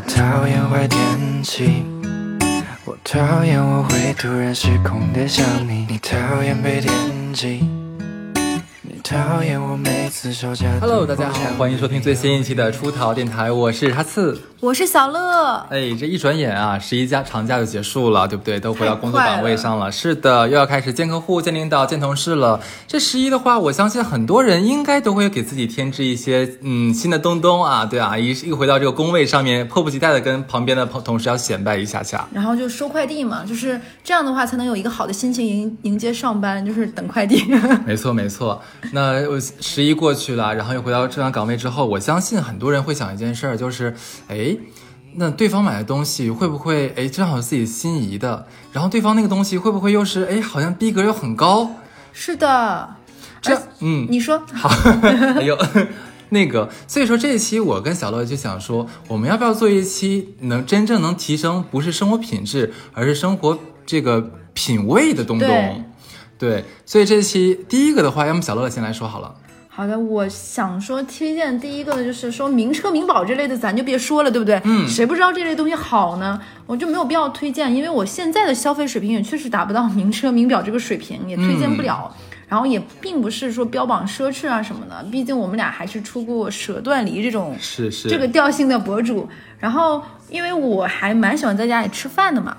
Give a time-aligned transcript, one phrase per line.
[0.00, 1.84] 我讨厌坏天气，
[2.86, 6.90] 我讨厌我会突然失控的想你，你讨厌被惦
[7.34, 7.68] 记，
[9.10, 10.66] 讨厌我每次吵架。
[10.80, 14.40] Hello，大家好，欢迎收听最新一期的出逃电台，我是哈刺。
[14.60, 18.60] 我是小乐，哎，这一转眼啊，十一假长假就结束了，对不对？
[18.60, 19.90] 都回到工作岗位上了。
[19.90, 22.60] 是的，又要开始见客户、见领导、见同事了。
[22.86, 32.28] 这十一的话，我相信很多人应该都会给自己添置一些嗯新的东东啊，对啊，一一回到这个工位上面，迫不及待的跟旁边的朋同事要显摆一下下。
[32.30, 37.42] 然后就收快递嘛，就是这样的话才能有一个好的心情迎迎接上班，就是等快递。
[37.86, 38.60] 没错，没错。
[38.92, 43.94] 那我十一过去了，然后又回到正常岗位之后，我相信很多人会想一件事儿，就是，
[44.28, 44.56] 哎，
[45.14, 48.46] 那对方买的东西会不会，哎，正好是自己心仪的？
[48.72, 51.70] 然后对方那个东西会不会又是，哎，好像逼格又很高？
[52.12, 52.96] 是的，
[53.40, 54.68] 这样，嗯，你说好，
[55.02, 55.56] 哎呦，
[56.30, 65.84] 那个，所以说这一期我跟小乐就想说，我们要不要做一期能真正能提升不是生活品质，而是生活这个品味的东东？
[66.40, 69.32] 对，所以这期第一个的话，要么小乐先来说好了。
[69.68, 74.60] 好的，我想说推荐第一个的就是说名车名宝这类的，咱就别说了，对不对？
[74.64, 76.40] 嗯谁不知道这类东西好呢？
[76.66, 82.10] 我就没有必要推荐，因为我现在的消费水平也确实达不到名车名表这个水平，也推荐不了。
[82.48, 89.28] 然后也并不是说标榜奢侈啊什么的，毕竟我们俩还是出过舍断离这种是是，这个调性的博主。
[89.58, 92.56] 然后，因为我还蛮喜欢在家里吃饭的嘛。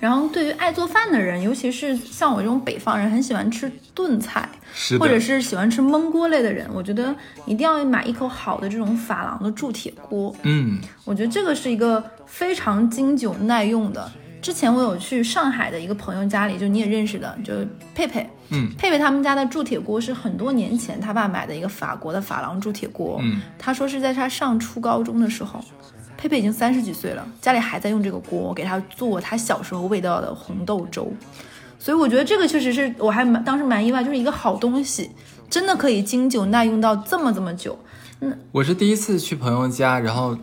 [0.00, 7.14] 然后，对于爱做饭的人，尤其是像我这种北方人，很喜欢吃炖菜，是或者是喜欢吃焖锅类的人，我觉得
[7.46, 10.34] 一定要买一口好的这种珐琅的铸铁锅。
[10.42, 14.10] 嗯，我觉得这个是一个非常经久耐用的。
[14.40, 17.52] 之前我有去上海的一个朋友家里，就你也认识的，就
[17.92, 25.60] 佩佩，嗯，佩佩他们家的铸铁锅是很多年前他爸买的一个法国的珐琅铸铁锅，嗯，他说是在他上初高中的时候，
[26.18, 31.10] 佩佩已经三十几岁了，家里还在用这个锅给他做他小时候味道的红豆粥，
[31.78, 35.10] 所以我觉得这个确实是我还蛮当时蛮意外，就是一个好东西，
[35.48, 37.78] 真的可以经久耐用到这么这么久，
[38.50, 40.36] 我是第一次去朋友家，然后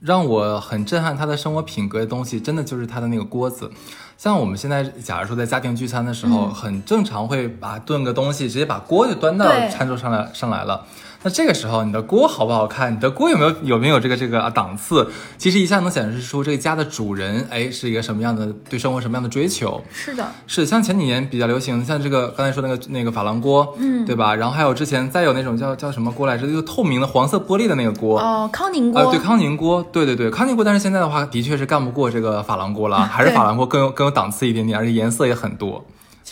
[0.00, 3.70] 让我很震撼他的生活品格的东西，真的就是他的那个锅子。
[4.18, 10.84] 像我们现在，假如说在家庭聚餐的时候，嗯很正常会把炖个东西，直接把锅就端到餐桌上来上来了。
[11.22, 12.94] 那这个时候，你的锅好不好看？
[12.94, 15.06] 你的锅有没有有没有这个这个啊档次？
[15.36, 19.82] 其实一下能显示出这个家的主人，哎，是一个什么样的对生活什么样的追求。
[19.92, 24.34] 是的，是像前几年比较流行，像这个刚才说那个那个珐琅锅，嗯，对吧？
[24.34, 35.84] 然后还有之前再有那种叫叫什么锅来着，就透明的黄色玻璃的那个锅，哦，康宁锅，呃，对，康宁锅，对对对，康宁锅，但是现在的话，的确是干不过这个珐琅锅了， 还是珐琅锅更有更有档次一点点，而且颜色也很多。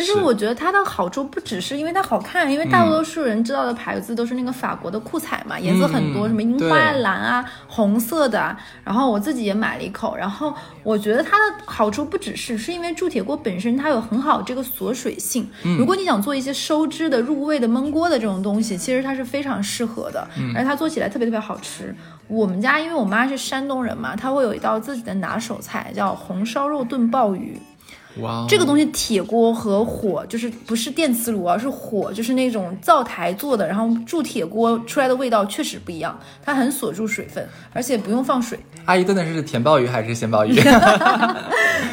[0.05, 8.59] 是其实我觉得它的好处不只是因为它好看，因为大多数人知道的牌子都是那个法国的酷彩嘛，颜色很多，嗯什么樱对花蓝啊、红色的啊。
[8.85, 21.95] 然后我自己也买了一口，然后我觉得它的好处不只是是因为铸铁锅本身它有很好这个锁水性，嗯如果你想做一些收汁的、入味的焖锅的这种东西，其实它是非常适合的，嗯而且它做起来特别特别好吃。
[22.29, 27.59] 我们家因为我妈是山东人嘛，她会有一道自己的拿手菜叫红烧肉炖鲍鱼。
[28.17, 38.59] 哇哦，这个东西铁锅和火就是不是电磁炉，而是火，就是那种灶台做的，然后铸铁锅出来的味道确实不一样，它很锁住水分，而且不用放水。
[38.87, 40.55] 阿姨炖的是甜鲍鱼还是咸鲍鱼？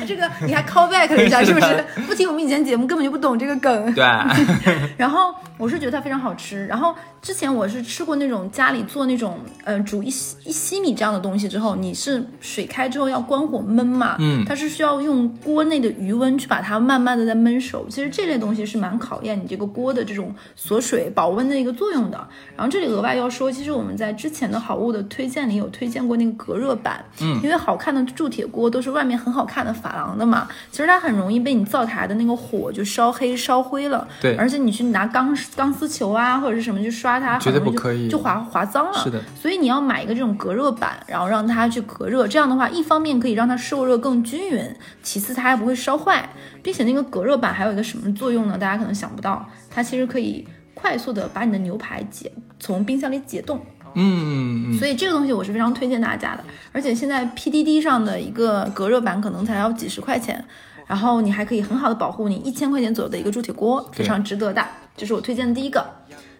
[0.07, 1.85] 这个你还 call back 了一下，是不是？
[2.07, 3.93] 不听我们以前节目根本就不懂这个梗。
[3.93, 4.03] 对，
[4.97, 6.65] 然后我是觉得它非常好吃。
[6.67, 17.87] 然后之前我是吃过那种家里做那种呃煮一西一西米这样的东西之后，你是水开之后要关火焖嘛，嗯它是需要用锅内的余温去把它慢慢的在焖熟。
[17.89, 22.27] 其实这类东西是蛮考验你这个锅的这种锁水保温的一个作用的。
[22.55, 38.93] 然后这里额外要说，其实我们在之前的好物的推荐里有推荐过那个隔热板，嗯，因为好看的铸铁锅都是外面很好看的珐琅的嘛，其实它很容易被你灶台的那个火就烧黑烧灰了，对而且你去拿钢钢丝球啊或者是什么去刷它，绝对很容易就不可以就划划脏了。
[38.93, 46.29] 是的，所以你要买一个这种隔热板，然后让它去隔热，这样的话，一方面可以让它受热更均匀，其次它还不会烧坏，
[46.61, 48.57] 并且那个隔热板还有一个什么作用呢？
[48.57, 53.59] 大家可能想不到，它其实可以快速的把你的牛排解从冰箱里解冻。
[53.97, 60.43] 嗯嗯嗯，所以这个东西我是非常推荐大家的，而且现在 PDD 上的一个隔热板可能才要几十块钱，
[60.85, 64.61] 然后你还可以很好的保护你一千块钱左右的一个铸铁锅，非常值得的。
[64.97, 65.81] 这是我推荐的第一个。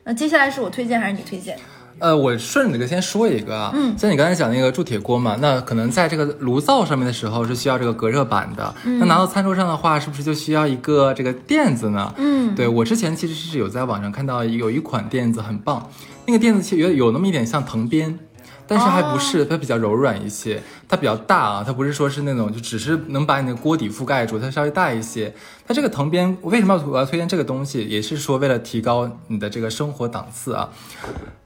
[0.05, 1.57] 那接下来是我推荐还是你推荐？
[1.97, 12.13] 呃，我顺着这个先说一个啊，嗯，像你刚才讲那个铸铁锅嘛，那可能在这个炉灶上面的时候是需要这个隔热板的，那拿到餐桌上的话，是不是就需要一个这个垫子呢？
[12.17, 15.89] 嗯，对我之前其实是有在网上看到有一款垫子很棒，
[16.27, 18.19] 那个垫子其实有有那么一点像藤编。
[18.67, 25.33] 但是还不是，它比较柔软一些，它比较大啊，它不是说是那种就只是能把你的锅底覆盖住，它稍微大一些。
[25.67, 30.69] 它这个藤编为什么要我要推荐这个东西，也是说为了提高你的这个生活档次啊。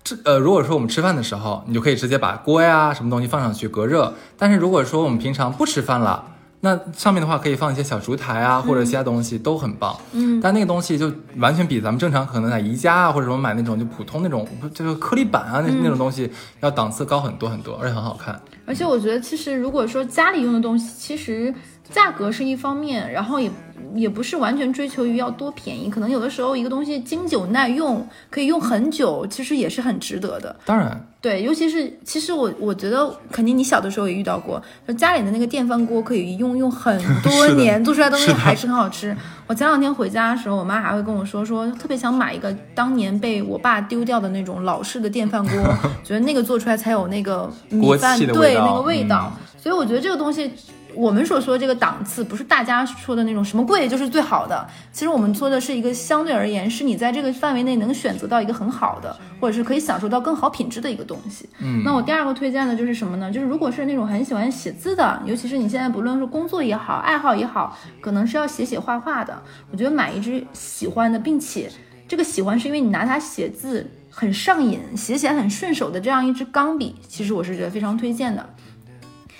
[0.03, 6.25] 这呃，如果说我们吃饭的时候，你就可以直接把锅呀什么东西放上去隔热，但是如果说我们平常不吃饭了。
[6.61, 9.95] 那上面的话可以放一些小烛台啊，或者其他东西都很棒。
[10.11, 16.29] 嗯，但那个东西就完全比咱们正常可能在宜家啊或者什么买那种就普通那种就是颗粒板啊那那种东西
[16.59, 18.39] 要档次高很多很多，而且很好看。
[18.65, 21.53] 而且我觉得其实如果说家里用的东西，其实
[21.91, 23.49] 价格是一方面，然后也。
[23.95, 30.55] 也不是完全追求于要多便宜，可能有的时候一个东西经久耐用，可以用很久，其实也是很值得的。
[30.63, 39.15] 当然，对，尤其是其实我我觉得肯定你小的时候也遇到过，就家里的那个电饭锅可以用用很多 年，做出来东西还是很好吃。
[39.47, 45.51] 我前两天回家的时候，我妈还会跟我说说特别想买一个当年被我爸丢掉的那种老式的电饭锅，
[46.05, 49.33] 觉得那个做出来才有那个米饭对那个味道。
[49.57, 50.51] 所以我觉得这个东西。
[50.95, 54.67] 我们所说的这个档次，不是大家说的那种什么贵就是最好的。
[54.91, 61.47] 其实我们说的是一个相对而言，是你在这个范围内能选择到一个很好的，或者是可以享受到更好品质的一个东西。
[61.59, 63.31] 嗯，那我第二个推荐的就是什么呢？
[63.31, 69.41] 就是如果是那种很喜欢写字的，尤其是你现在不论是工作也好，爱好也好，可能是要写写画画的，
[69.71, 71.71] 我觉得买一支喜欢的，并且
[72.07, 78.49] 这个喜欢是因为你拿它写字很上瘾，写起来很顺手的这样一支钢笔，其实我是觉得非常推荐的。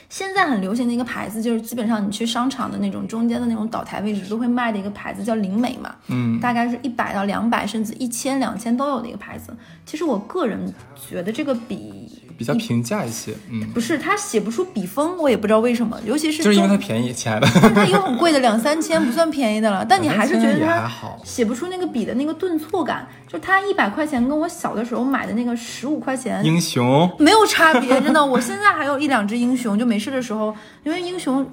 [0.10, 9.56] 现在很流行的一个牌子，就是基本上你去商场的那种中间的那种岛台位置都会卖的一个牌子，叫灵美嘛，嗯，大概是一百到两百，甚至一千、两千都有的一个牌子。
[9.86, 10.74] 其实我个人
[11.10, 12.24] 觉得这个笔。
[12.40, 20.90] 比较平价一些，嗯，不是，它写不出笔锋，我也不知道为什么，尤其是就是因为它便宜，亲爱的， 但它又很贵的两三千，不算便宜的了，但你还是觉得它
[21.26, 27.12] 写不出那个笔的那个顿挫感，就它一百块钱跟我小的时候买的那个十五块钱英雄。
[27.20, 31.46] 没有差别， 真的，我现在还有一两只英雄，就没事的时候，因为英雄，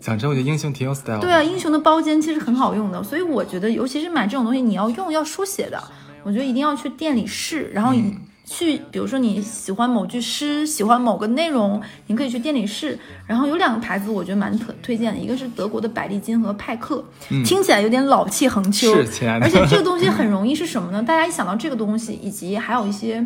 [0.00, 5.78] 讲真，我觉得英雄挺有 style，对啊，英雄的包间其实很好用的，所以我觉得，尤其是买这种东西，你要用要书写的，
[6.22, 8.14] 我觉得一定要去店里试，然后以。
[8.52, 12.98] 去，比如说你喜欢某句诗，喜欢某个内容，你可以去店里试。
[13.24, 17.04] 然后有两个牌子，我觉得蛮推推荐的，一个是德国的百利金和派克，
[17.44, 19.46] 听起来有点老气横秋，是亲爱的。
[19.46, 21.00] 而且这个东西很容易是什么呢？
[21.00, 23.24] 大家一想到这个东西，以及还有一些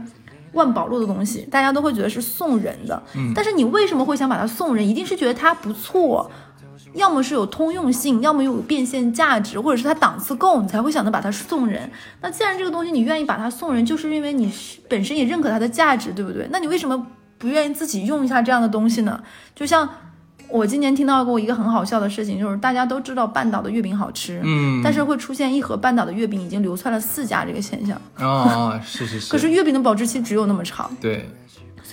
[0.53, 3.03] 万宝路的东西，大家都会觉得是送人的。
[3.15, 4.87] 嗯，但是你为什么会想把它送人？
[4.87, 6.31] 一定是觉得它不错。
[6.95, 11.91] 要么是有通用性，要么有变现价值，或者是它档次够，你才会想着把它送人。
[12.21, 14.53] 那既然这个东西你愿意把它送人，就是因为你
[14.89, 16.49] 本身也认可它的价值，对不对？
[16.51, 17.07] 那你为什么
[17.37, 19.21] 不愿意自己用一下这样的东西呢？
[19.55, 19.89] 就像
[20.49, 28.01] 我今年听到过一个很好笑的事情，就是大家都知道半岛的月饼好吃，嗯，但是会出现一盒半岛的月饼已经流窜了四家这个现象。
[28.19, 29.33] 哦，是是是。
[29.33, 30.91] 可是月饼的保质期只有那么长。
[31.01, 31.29] 对。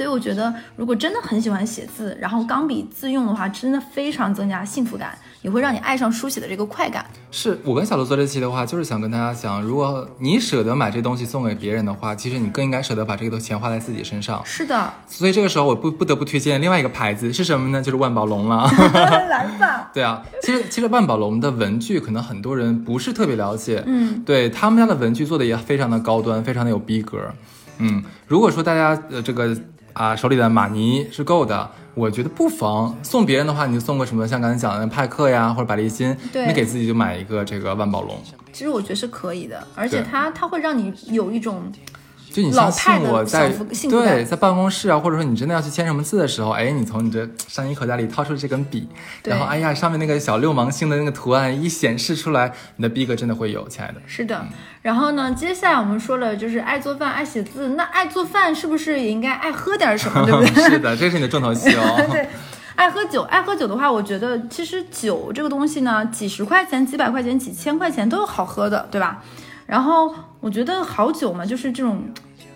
[0.01, 7.06] 所以我觉得，如果真的很喜欢写字，然后钢笔自用的话，真的非常增加幸福感，也会让你爱上书写的这个快感。
[7.30, 14.42] 是我跟小罗做这期的话，就是想跟大家讲，如果你舍得买这东西送给别人的话，其实你更应该舍得把这个钱花在自己身上。
[14.44, 14.92] 是的。
[15.06, 17.80] 所以这个时候，我不不得不推荐另外一个牌子是什么呢？
[17.80, 18.68] 就是万宝龙了。
[19.30, 19.92] 来吧。
[19.94, 23.83] 对啊，其实其实万宝龙的文具可能很多人不是特别了解。
[23.86, 24.24] 嗯。
[24.25, 27.19] 对他们家的文具做的也非常的高端，非常的有逼格。
[27.83, 29.56] 嗯，如果说大家呃这个。
[29.93, 38.17] 啊，手里的马尼是够的，我觉得不妨送别人的话，你就送个什么，像刚才讲的派克呀，或者百利金，你给自己就买一个这个万宝龙。
[38.53, 41.71] 其实我觉得是可以的，而且它它会让你有一种。
[42.31, 43.50] 就你相信我在
[43.89, 48.88] 对在办公室啊，或者说你真的要去签什么字的时候，哎，你从你这上衣口袋里掏出这根笔，
[49.25, 53.95] 然后哎呀，上面那个小六芒星的那个图案一显示出来，你的逼格真的会有，亲爱的。
[54.05, 54.45] 是的，
[54.81, 60.63] 然后呢，接下来我们说了，就是爱做饭、爱写字，那爱做饭是不是也应该爱喝点什么，对不对？
[60.69, 62.05] 是的，这是你的重头戏哦。
[62.09, 62.29] 对，
[62.75, 69.21] 爱喝酒，爱喝酒的话，我觉得其实酒这个东西呢，几十块钱、几百块钱、几千块钱都有好喝的，对吧？
[69.65, 72.03] 然后我觉得好酒嘛，就是这种。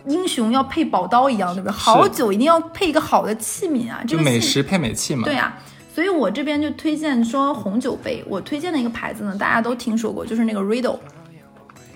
[0.08, 1.72] 英雄要配宝刀一样，对不对？
[1.72, 5.24] 好酒一定要配一个好的器皿啊，这个美食配美器嘛。
[5.24, 5.58] 对啊，
[5.96, 8.24] 所以我这边就推荐说红酒杯。
[8.28, 11.00] 我推荐的一个牌子呢，大家都听说过，就是那个 Riddle。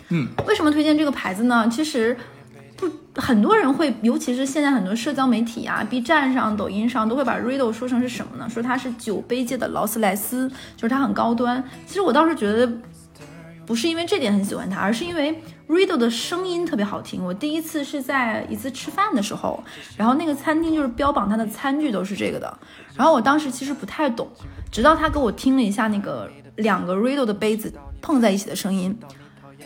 [0.08, 1.70] 嗯，为什么推荐这个牌子呢？
[1.70, 2.18] 其实
[2.76, 8.50] 不很多人会，尤其是现在很多社交媒体啊，B 站上、抖音上都会把 Riddle 说成是什么呢？
[8.50, 11.64] 说它是酒杯界的劳斯莱斯，就是它很高端。
[11.86, 12.68] 其实我倒是觉得。
[13.70, 15.32] 不是因为这点很喜欢它，而是因为
[15.68, 17.24] Riddle 的声音特别好听。
[17.24, 19.64] 我第一次是在一次吃饭的时候，
[19.96, 22.60] 然后那个餐厅就是标榜它的餐具都是这个的。
[22.96, 24.28] 然后我当时其实不太懂，
[24.72, 27.72] 直到他给我听了一下那个两个 Riddle 的杯子
[28.02, 28.98] 碰在一起的声音，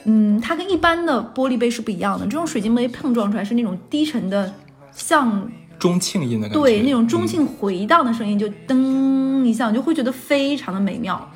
[0.03, 2.25] 嗯，它跟一般的玻璃杯是不一样的。
[2.25, 4.53] 这种水晶杯碰撞出来是那种低沉的，
[4.91, 11.31] 像中庆音的感觉，对，那种中嗯性回荡的声音，就噔一下，你就会觉得非常的美妙。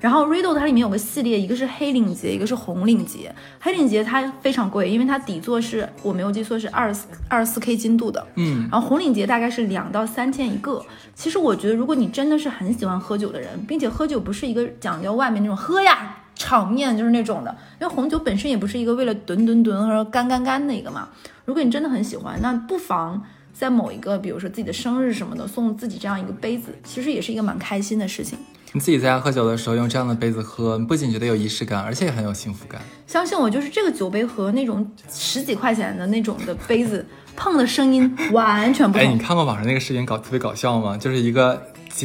[0.00, 3.34] 然后 Riddle 它里面有个系列，一个是黑领结，一个是红领结。
[3.60, 10.84] 黑领结它非常贵，因为它底座是我没有记错是二十二十四 K 精度的，嗯，然后红领结大概是两到三千一个。
[11.14, 21.08] 其实我觉得，如果你真的是很喜欢喝酒的人，并且喝酒不是一个讲究外面那种喝呀场面，就是那种的，因为红酒本身也不是一个为了吨吨吨或者干干干的一个嘛。
[21.46, 23.22] 如果你真的很喜欢，那不妨
[23.54, 28.38] 在某一个，比如说自己的生日什么的，送自己这样一个杯子，其实也是一个蛮开心的事情。
[28.76, 32.78] 你自己在家喝酒的时候用这样的杯子喝，不仅觉得有仪式感，而且也很有幸福感。
[33.06, 39.18] 相信我，就是这个酒杯和那种十几块钱的那种的杯子碰的声音完全不哎，你。
[39.18, 40.94] 看过网上那个视频搞特别搞笑吗？
[40.94, 41.58] 就是一个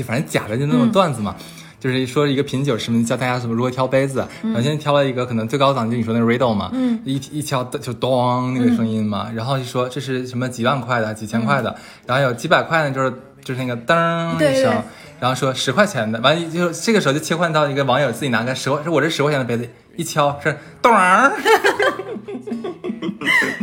[0.05, 1.35] 反正假的就那种段子嘛。
[1.77, 11.75] 就是说一个品酒师们教大家怎么如何挑杯子，然后现在挑了一个可能最高档，就你说那个 Riddle 嘛，嗯一一敲就咚那个声音嘛，然后就说这是什么几万块的、几千块的，
[12.05, 13.11] 然后有几百块呢，就是
[13.43, 14.83] 就是那个噔对对一声，
[15.21, 21.31] 然后说十块钱的，完了就这个时候就切换到一个网友自己拿个十块，是我这十块钱的杯子，一敲是咚儿，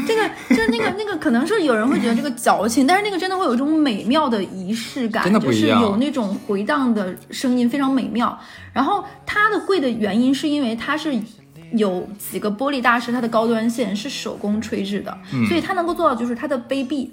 [0.06, 8.38] 这个就是那个那个，可能是有人会觉得这个矫情，但是那个真的会有一种美妙的仪式感，真的不一样就是有那种回荡的声音，非常美妙。
[8.72, 11.12] 然后它的贵的原因是因为它是。
[11.72, 17.12] 有几个玻璃大师，它的高端线是手工吹制的，嗯所以它能够做到就是它的杯壁，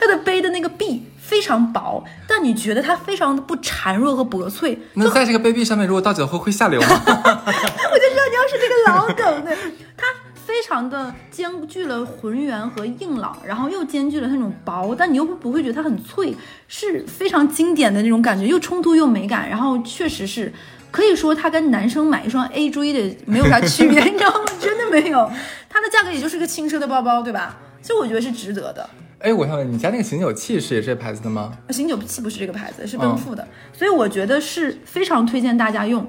[0.00, 6.88] 它的杯的那个壁非常薄，但你觉得它非常的不孱弱和薄脆，那在这个杯壁上面，如果倒酒后会下流吗？
[6.88, 9.56] 我就知道你要是这个老梗的，
[9.96, 16.36] 它非常的兼具了浑圆和硬朗，然后又兼具了那种薄，但你又不不会觉得它很脆，
[16.68, 20.52] 是非常经典的那种感觉，又冲突又美感，然后确实是。
[20.90, 24.44] 可以说它跟男生买一双 A J 的没有啥区别， 你知道吗？
[24.60, 25.28] 真的没有，
[25.68, 27.56] 它的价格也就是个轻奢的包包，对吧？
[27.82, 28.88] 所以我觉得是值得的。
[29.24, 31.50] 哎，我想问你家那个醒酒器是也是这牌子的吗？
[31.70, 36.06] 醒酒器不是这个牌子，是奔富的，所以我觉得是非常推荐大家用。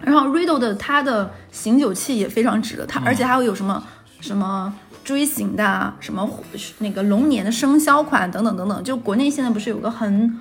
[0.00, 3.82] 然后 Riddle 的它的醒酒器也非常值得，它而且还会有什么
[4.20, 4.70] 什么
[5.02, 6.28] 锥形的啊，什么
[6.80, 8.84] 那个龙年的生肖款等等等等。
[8.84, 10.38] 就国内现在不是有个很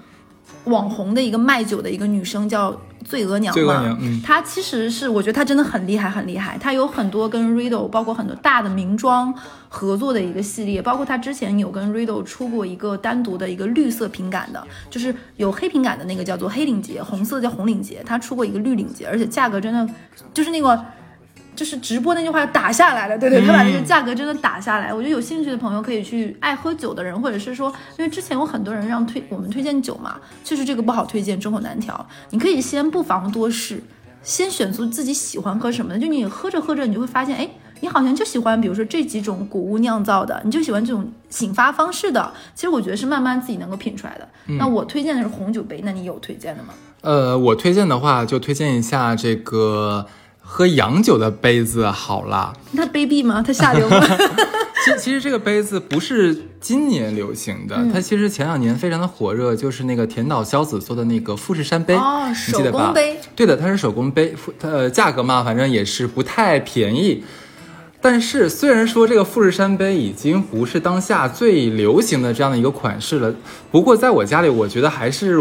[0.66, 6.58] 网红的一个卖酒的一个女生叫醉额娘嘛嗯，她其实是我觉得她真的很厉害，很厉害。
[6.58, 9.34] 她有很多跟 Riddle 包括很多大的名庄
[9.70, 18.04] 合作的一个系列，包括她之前有跟 Riddle 出过一个单独的一个绿色瓶感的，就是有黑瓶感的那个叫做黑领结，红色叫红领结。
[18.06, 19.94] 她出过一个绿领结，而且价格真的
[20.34, 20.86] 就是那个。
[21.56, 24.94] 就是直播那句话打下来了，对对，他把这个价格真的打下来。
[24.94, 32.08] 我觉得有兴趣的朋友可以去爱喝酒的人，或者是说，因为之前有很多人让推我们推荐酒嘛，确实这个不好推荐，众口难调。
[32.30, 33.84] 你可以先不妨多试，
[34.24, 36.00] 先选出自己喜欢喝什么的。
[36.00, 37.50] 就你喝着喝着，你就会发现，哎，
[37.82, 42.32] 你好像就喜欢，比如说这几种谷物酿造的，你就喜欢这种醒发方式的。
[42.56, 44.28] 其实我觉得是慢慢自己能够品出来的。
[44.58, 46.74] 那我推荐的是红酒杯，那你有推荐的吗？
[47.02, 50.06] 呃，我推荐的话就推荐一下这个
[50.42, 52.54] 喝洋酒的杯子好啦。
[52.76, 53.44] 它卑鄙吗？
[53.46, 54.00] 它下流吗？
[54.84, 63.20] 其其实这个杯子不是今年流行的，嗯它其实前两年非常的火热，就是那个田岛萧子做的那个富士山杯，哦你记得吧手工杯？
[63.36, 67.24] 对的，它是手工杯，富它呃价格嘛，反正也是不太便宜。
[68.02, 73.36] 但是虽然说这个富士山杯已经不是当下最流行的这样的一个款式了，
[73.70, 75.38] 不过在我家里，我觉得还是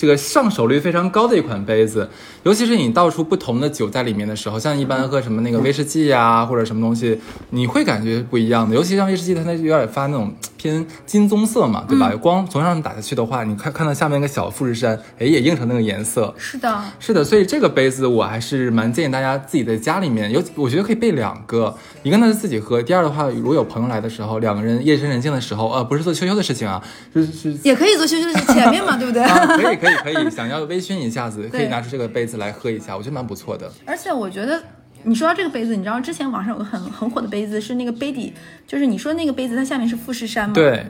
[0.00, 2.08] 这个上手率非常高的一款杯子。
[2.42, 8.74] 尤其是你倒出不同的酒在里面的时候，像一般喝什么那个威士忌啊、或者什么东西，你会感觉不一样的。
[8.74, 12.10] 尤其像威士忌，它它有点发那种偏金棕色嘛，对吧？
[12.16, 16.34] 光从上面打下去的话，你看看到下面一个小富士山，哎，也映成那个颜色。
[16.38, 26.82] 是的，是的，所以这个杯子我还是蛮建议大家自己在家里面有，我觉得可以备两个，一个呢是自己喝，第二的话，如果有朋友来的时候，两个人夜深人静的时候，呃，不是做羞羞的事情啊，
[27.14, 29.22] 就是是也可以做羞羞的前面嘛，对不对？
[29.22, 33.70] 啊，可以可以可以，想要微醺一下子，可以拿出这个杯子来喝一下，我觉得蛮不错的。
[33.86, 34.62] 而且我觉得，
[35.02, 38.32] 你说到这个杯子，你知道之前网上有个很很火的杯子，是那个杯底，
[38.66, 40.86] 就是你说那个杯子，它下面是富士山吗？，对，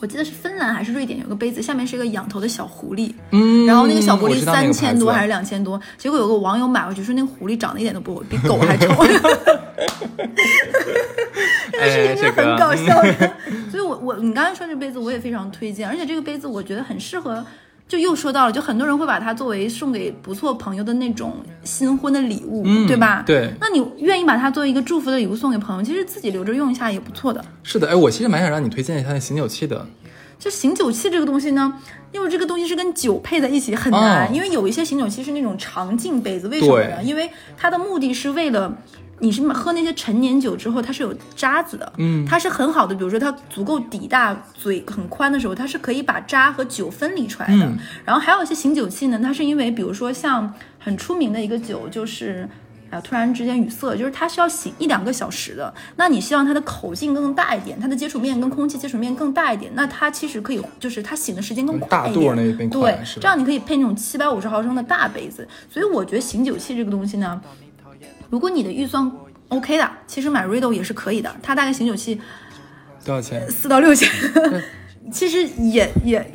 [0.00, 8.88] 我记得是芬兰还是瑞典有个杯子，下面是一个仰头的小狐狸，嗯，然后那个小狐狸三千多还是两千多，结果有个网友买回去说那个狐狸长得一点都不比狗还丑。
[11.72, 13.32] 这个事情真的很搞笑的，
[13.70, 17.44] 所以我我你刚才说这杯子我也非常推荐，而且这个杯子我觉得很适合。
[17.88, 23.22] 就又说到了，就很多人会把它作为送给不错朋友的那种新婚的礼物，嗯对吧？
[23.26, 27.44] 对那你愿意把它作为一个祝福的礼物送给朋友，其实自己留着用一下也不错的。
[27.62, 29.86] 是的，哎，我其实蛮想让你推荐一下那醒酒器的。
[30.38, 31.72] 就醒酒器这个东西呢，
[32.10, 37.02] 因为这个东西是跟酒配在一起很难，哦因为有一些醒酒器是那种长颈杯子，为什么呢？
[37.04, 38.76] 因为它的目的是为了
[39.22, 42.94] 你是喝那些陈年酒之后，它是有渣子的，嗯它是很好的。
[42.94, 47.64] 比如说它足够底大、嘴很宽的时候，它是可以把渣和酒分离出来的。
[47.64, 52.46] 嗯然后还有一些醒酒器呢，它是因为比如说像很出名的一个酒就是。
[52.92, 55.72] 啊，突然之间语塞，就是它需要醒一两个小时的。
[55.96, 62.22] 那你希望它的口径更大一点，它的接触面跟空气接触面更大一点，那它其实可以就是它醒的时间更快大一点。
[62.22, 65.48] 肚儿那边对这样你可以配那种七百五十毫升的大杯子。
[65.70, 67.40] 所以我觉得醒酒器这个东西呢，
[68.32, 69.12] 如果你的预算
[69.48, 71.30] OK 的，其实买 Riddle 也是可以的。
[71.42, 72.18] 它大概醒酒器
[73.04, 73.46] 多少钱？
[73.50, 74.08] 四到六千，
[75.12, 76.26] 其实也也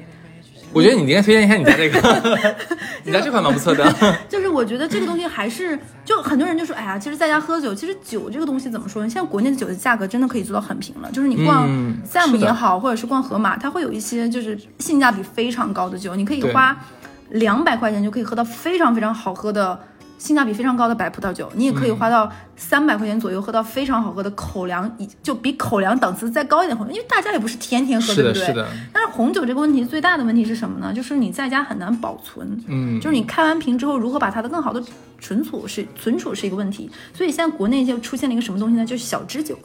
[0.72, 2.56] 我觉得你应该推荐一下你家这个，
[3.04, 3.92] 你家这款蛮不错的。
[4.30, 9.10] 就是我觉得这个东西还是，就很多人就说，哎呀，其实在家喝酒，其实酒这个东西怎么说呢？
[9.10, 16.78] 现在国内的酒的价格真的可以做到很平了，就是你逛嗯 Sam 也好，或者是逛盒马，它会有一些就是性价比非常高的酒，你可以对花
[17.32, 19.80] 两百块钱就可以喝到非常非常好喝的。
[20.18, 28.46] 性价比非常高的白葡萄酒，你也可以花到三百块钱左右喝到非常好喝的口粮，以就比口粮档次再高一点红酒，因为大家也不是天天喝，对不对？
[28.46, 30.92] 是的，但是红酒这个问题最大的问题是什么呢？
[30.94, 34.84] 就是你在家很难保存，嗯，就是你开完瓶之后，如何把它的更好的
[35.20, 36.90] 存储是存储是一个问题。
[37.14, 38.86] 所以现在国内就出现了一个什么东西呢？
[38.86, 39.58] 就是小支酒，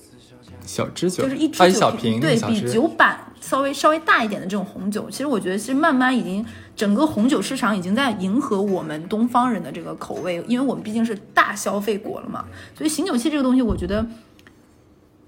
[0.66, 5.09] 小支酒，就是一支酒小瓶，对比酒版稍微稍微大一点的这种红酒。
[5.11, 12.44] 其实我觉得是慢慢已经整个红酒市场已经在迎合我们东方人的这个口味，因为我们毕竟是大消费国了嘛。
[12.76, 14.06] 所以醒酒器这个东西，我觉得。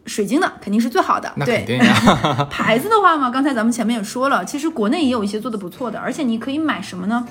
[0.07, 2.45] 水晶的肯定是最好的，对那肯定呀。
[2.53, 7.27] 牌子的话嘛，刚才咱们前面也说了，其实国内也有一些做的不错的，而且你可以买什么呢？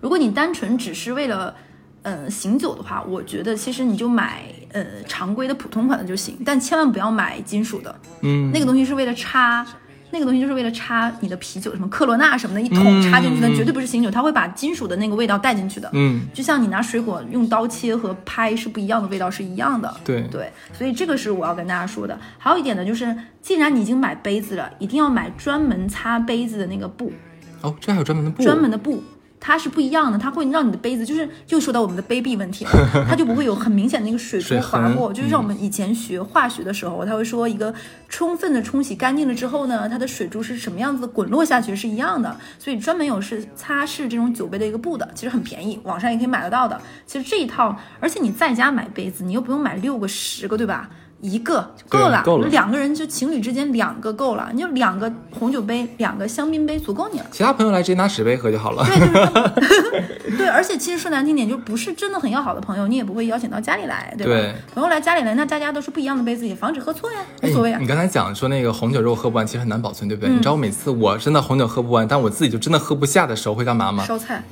[0.00, 1.54] 如果你单纯只是为了，
[2.02, 9.64] 呃，醒酒的话，我觉得其实你就买呃常规的普通款的就行，但千万不要买金属的，嗯，那个东西是为了插。
[10.16, 15.90] 那个东西就是为了插你的啤酒，什么克罗纳什么的，一桶插进去的，嗯绝对不是醒酒，它会把金属的那个味道带进去的。
[15.92, 19.94] 嗯，就像你拿水果用刀切和拍是不一样的味道是一样的。
[20.02, 22.18] 对对，所以这个是我要跟大家说的。
[22.38, 27.12] 还有一点呢，就是既然你已经买杯子了，一定要买专门擦杯子的那个布，
[27.60, 29.04] 哦，这还有专门的布，专门的布。
[29.46, 32.70] 它是不一样的，它会让你的杯子，就是又说到我们的杯壁问题了，
[33.08, 35.12] 它就不会有很明显的那个水水珠划过。
[35.12, 37.72] 就是像我们以前学化学的时候，他会说一个
[38.08, 42.36] 充分的冲洗干净了之后呢，它的水珠是什么样子滚落下去是一样的。
[42.58, 46.80] 所以专门有是擦拭这种酒杯的一个布的，其实很便宜，网上也可以买得到的。
[47.06, 50.90] 其实这一套，而且你在家买杯子，你又不用买六个、十个，对吧？
[51.20, 57.26] 一个就够了，够了两个人就情侣之间两个够了，你就两个红酒杯、两个香槟杯足够你了。
[57.32, 58.84] 其他朋友来直接拿纸杯喝就好了。
[58.84, 64.32] 对，就是 对，而且其实说难听点，就不是真的很要好的朋友，你也不会邀请到家里来，对吧？
[64.32, 67.86] 对朋友来家里来，那大家都是不一样的杯子，也防止喝错呀，无所谓啊哎你。
[67.88, 70.30] 刚才讲说那个红酒如果喝不完，其实很难保存，对不对？
[70.30, 74.04] 嗯你知道我每次我真的红酒喝不完，但我自己就真的喝不下的时候会干嘛吗？
[74.04, 74.42] 烧菜，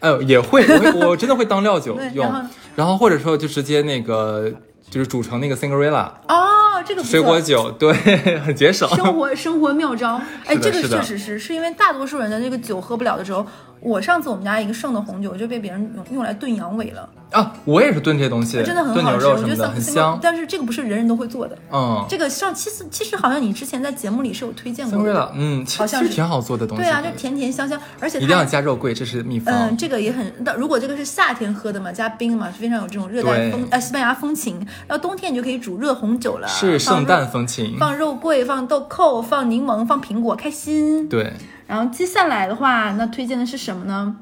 [0.00, 0.66] 哎呦，也会，
[1.06, 4.50] 我真的会当料酒 用然后，然后或者说就直接那个
[4.90, 7.92] 就是煮成那个 Cinderella 哦，这个水果酒，对，
[8.44, 8.88] 很节省。
[8.90, 13.46] 生活生活妙招，哎，这个确实是，是因为大多数人的那个酒喝不了的时候，
[13.80, 20.18] 我上次我们家一个剩的红酒就被别人用用来炖羊尾了，啊，我也是炖这些东西，真的很炖好吃，我觉得很香。
[20.20, 26.82] 但是这个不是人人都会做的，嗯这个上其实其实好像你之前在节目里是有推荐过的嗯，其好像是实挺好做的东西。
[26.82, 29.54] 对啊，就甜甜香香，而且它一定要加肉桂，这是秘方。
[29.54, 30.30] 嗯，这个也很。
[30.58, 34.58] 如果这个是夏天喝的嘛，加冰嘛，是非常有这种热带风呃西班牙风情。
[34.86, 37.78] 然后冬天你就可以煮热红酒了，是圣诞风情。
[37.78, 41.08] 放肉桂，放豆蔻，放柠檬，放苹果，开心。
[41.08, 41.32] 对，
[41.70, 44.16] 然后接下来的话，那推荐的是什么呢？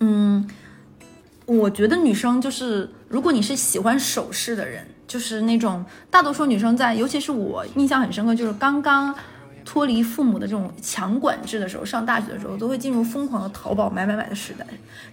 [0.00, 0.46] 嗯，
[1.46, 9.14] 我觉得女生就是，如果你是喜欢首饰的人，就是那种大多数女生在，尤其是我印象很深刻，就是刚刚
[9.64, 14.66] 脱离父母的这种强管制的时候，上大学的时候，都会进入疯狂的淘宝买买买的时代。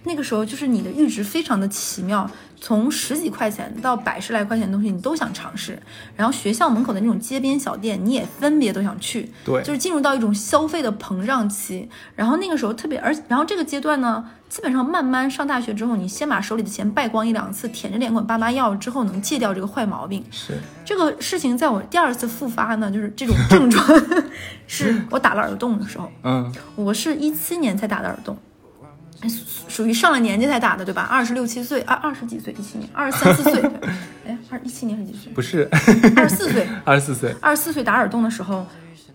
[0.04, 5.80] 那个时候就是你的阈值非常的奇妙，从十几块钱到百十来块钱的东西，你都想尝试。
[6.16, 9.30] 然后学校门口的那种街边小店，你也分别都想去。
[9.44, 11.88] 对就是进入到一种消费的膨胀期。
[12.14, 20.22] 然后那个时候特别，而然后这个阶段呢，基本上慢慢上大学之后，你先把手里的钱败光一两次，舔着脸管爸妈要之后，能戒掉这个坏毛病。
[20.30, 23.82] 是这个事情在我第二次复发呢，就是这种症状，
[24.68, 26.12] 是我打了耳洞的时候。
[26.22, 28.36] 嗯，我是一七年才打的耳洞，
[29.22, 29.38] 属
[29.68, 31.08] 属于上了年纪才打的，对吧？
[31.10, 33.62] 二十六七岁，二二十几岁，一七年，二十三四岁，
[34.28, 35.32] 哎，二一七年是几岁？
[35.32, 35.66] 不是，
[36.14, 37.34] 二十四岁， 二十四岁。
[37.40, 38.66] 二十四岁打耳洞的时候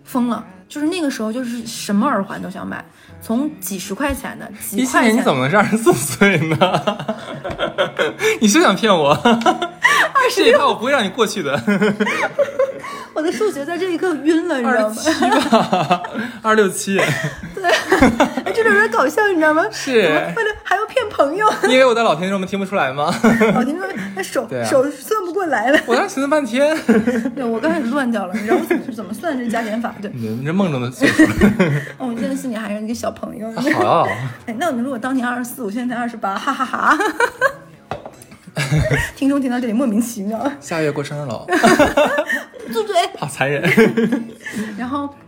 [0.02, 2.84] 疯了，就是那个时候就是什么耳环都想买，
[3.22, 6.56] 从几十块钱的几一七年你怎么能是二十四岁呢？
[8.40, 9.10] 你是想骗我？
[9.14, 11.58] 二十这一趴我不会让你过去的。
[13.14, 16.02] 我的数学在这一刻晕了，你知道吗？
[16.42, 18.20] 二六七吧，二六七。
[18.48, 19.62] 哎这种人搞笑，你知道吗？
[19.70, 23.14] 是为了还要骗朋友，因为我在老听众们听不出来吗？
[23.54, 25.78] 老听说那手、手虽过来了。
[25.86, 26.76] 我当时寻思半天，
[27.36, 29.94] 对我刚开始乱掉了，你知道我怎么怎么算这加减法？
[30.00, 31.22] 对，你这梦中的岁数，
[31.98, 33.52] 哦，我现在心里还是一个小朋友。
[33.52, 34.08] 好啊，
[34.46, 36.98] 哎，那你如果当年二十四，我现在才二十八，哈哈哈。
[39.14, 41.46] 听众听到这里莫名其妙，下月过生日了，
[42.72, 42.96] 住嘴！
[43.18, 43.62] 好残忍。
[44.76, 45.14] 然后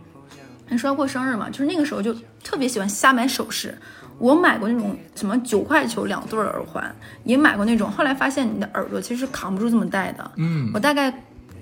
[0.77, 3.77] 说要过生日嘛，就是那个时候就特别喜欢瞎买首饰。
[4.17, 7.89] 我买过那种什么九块九两对耳环，也买过那种。
[7.89, 10.31] 后来发现你的耳朵其实扛不住这么戴的。
[10.35, 11.11] 嗯，我大概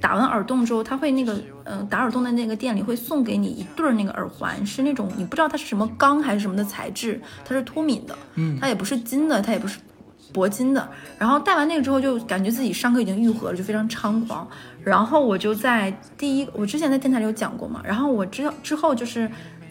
[0.01, 8.13] 打完耳洞之后，他会那个嗯、呃打耳洞的那个店里会送给你一对儿那个耳环，是那种你不知道它是什么钢还是什么的材质，它是脱敏的。
[8.35, 9.79] 嗯它也不是金的，它也不是
[10.33, 10.89] 铂金的。
[11.17, 14.45] 然后戴完那个之后，就感觉自己伤口已经愈合了，就非常猖狂。
[14.83, 17.81] 然后我就在第一，我之前在电台里有讲过嘛。
[17.83, 19.29] 然后我之之后就是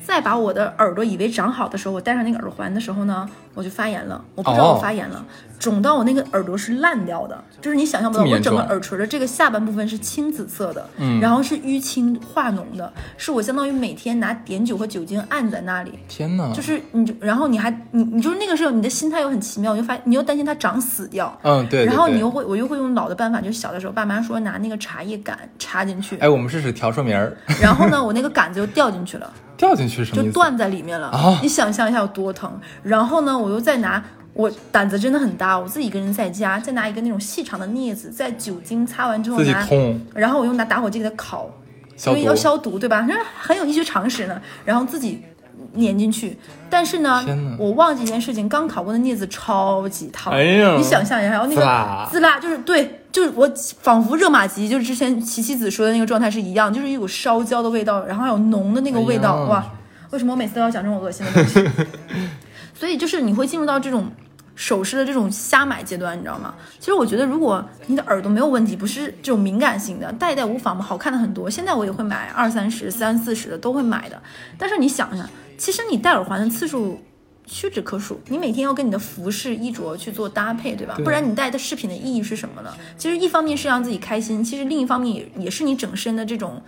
[0.08, 4.24] 再把我的耳朵以为长好的时候，我戴上那个耳环的时候呢，我就发炎了。
[4.34, 4.78] 我不知道我哦。
[4.80, 5.22] 发炎了，
[5.58, 11.20] 肿到我那个耳朵是烂掉的，就是你想象不到，我整个耳垂的这个下半部分是青紫色的，嗯。
[11.20, 15.98] 然后是淤青化脓的，是我相当于每天拿碘酒和酒精按在那里。
[16.08, 30.22] 天哪，就是你就，然后你还你你就是那个时候你的心态又很奇妙，你就发你又担心它长死掉，嗯对然后你又会我又会用老的办法，就是小的时候爸妈说拿那个茶叶杆插进去，哎，我们试试调出名儿，然后呢我那个杆子又掉进去了，掉进去是什么？
[30.22, 31.08] 就断在里面了。
[31.08, 32.58] 啊你想象一下有多疼。
[32.82, 34.02] 然后呢我又再拿。
[34.34, 39.66] 我胆子真的很大，我自己一个人在家，再拿一个那种细长的镊子，在酒精擦完之后自己拿，
[40.14, 41.50] 然后我又拿打火机给它烤，
[41.96, 43.04] 消毒因为要消毒，对吧？
[43.08, 44.40] 那 很有医学常识呢。
[44.64, 45.24] 然后自己
[45.76, 46.36] 粘进去，
[46.68, 47.24] 但是呢，
[47.58, 50.32] 我忘记一件事情，刚烤过的镊子超级烫。
[50.32, 53.48] 哎呀你想象一下，然后那个滋啦，就是对，就是我
[53.80, 59.72] 仿佛热玛吉，就是之前琪琪子说的那个状态是一样，就是一股烧焦的味道，然后还有浓的那个味道，哎哇！
[60.10, 61.62] 为什么我每次都要讲这种恶心的东西？
[62.74, 64.10] 所以就是你会进入到这种
[64.56, 66.54] 首饰的这种瞎买阶段，你知道吗？
[66.78, 71.50] 其实我觉得，如果你的耳朵没有问题，不是这种敏感性的，戴一戴无妨嘛，好看的很多。
[71.50, 74.18] 现在我也会买二三十、三四十的都会买的。
[74.56, 76.98] 但是你想想，其实你戴耳环的次数。
[77.50, 80.92] 屈指可数，你每天要跟你的服饰衣着去做搭配，对吧？
[80.96, 82.70] 对不然你戴的饰品的意义是什么呢？
[82.98, 86.62] 其实一方面是让自己开心，其实另一方面也也是你整身的这种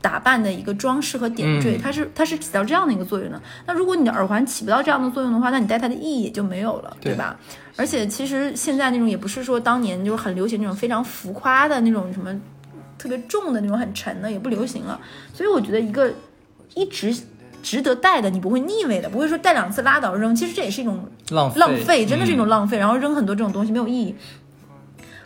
[0.00, 3.38] 打扮的一个装饰和点缀，嗯它是它是起到这样的一个作用的。
[3.66, 7.38] 那如果你的耳环起不到这样的作用的话，那你戴它的意义也就没有了，对对吧？
[7.76, 12.34] 而且其实现在那种也不是说当年就是很流行那种非常浮夸的那种什么
[12.96, 14.98] 特别重的那种很沉的也不流行了，
[15.34, 16.10] 所以我觉得一个
[16.74, 17.14] 一直。
[17.62, 20.34] 值得戴的，你不会腻味的，不会说戴两次拉倒扔。
[20.34, 22.76] 其实这也是一种浪费浪费，真的是一种嗯浪费。
[22.76, 24.14] 然后扔很多这种东西没有意义，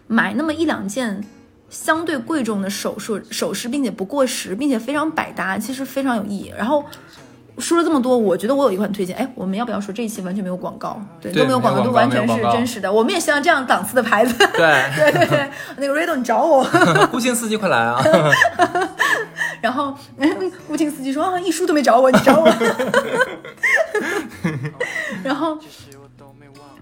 [0.07, 1.25] 买那么一两件
[1.71, 6.53] 相对贵重的首饰首饰，并且不过时，并且非常百搭，其实非常有意义。
[6.57, 6.85] 然后
[7.59, 9.17] 说了这么多，我觉得我有一款推荐。
[9.17, 11.01] 哎，我们要不要说这一期完全没有广告？
[11.21, 12.93] 对，对都没有广告，都完全是真实的。
[12.93, 14.37] 我们也希望这样档次的牌子。
[14.53, 16.63] 对，对对对，那个 Rado 你找我。
[17.11, 18.01] 顾星司机快来啊！
[19.67, 19.93] 然后
[20.69, 22.49] 吴情司机说啊，一书都没找我，你找我。
[25.23, 25.59] 然后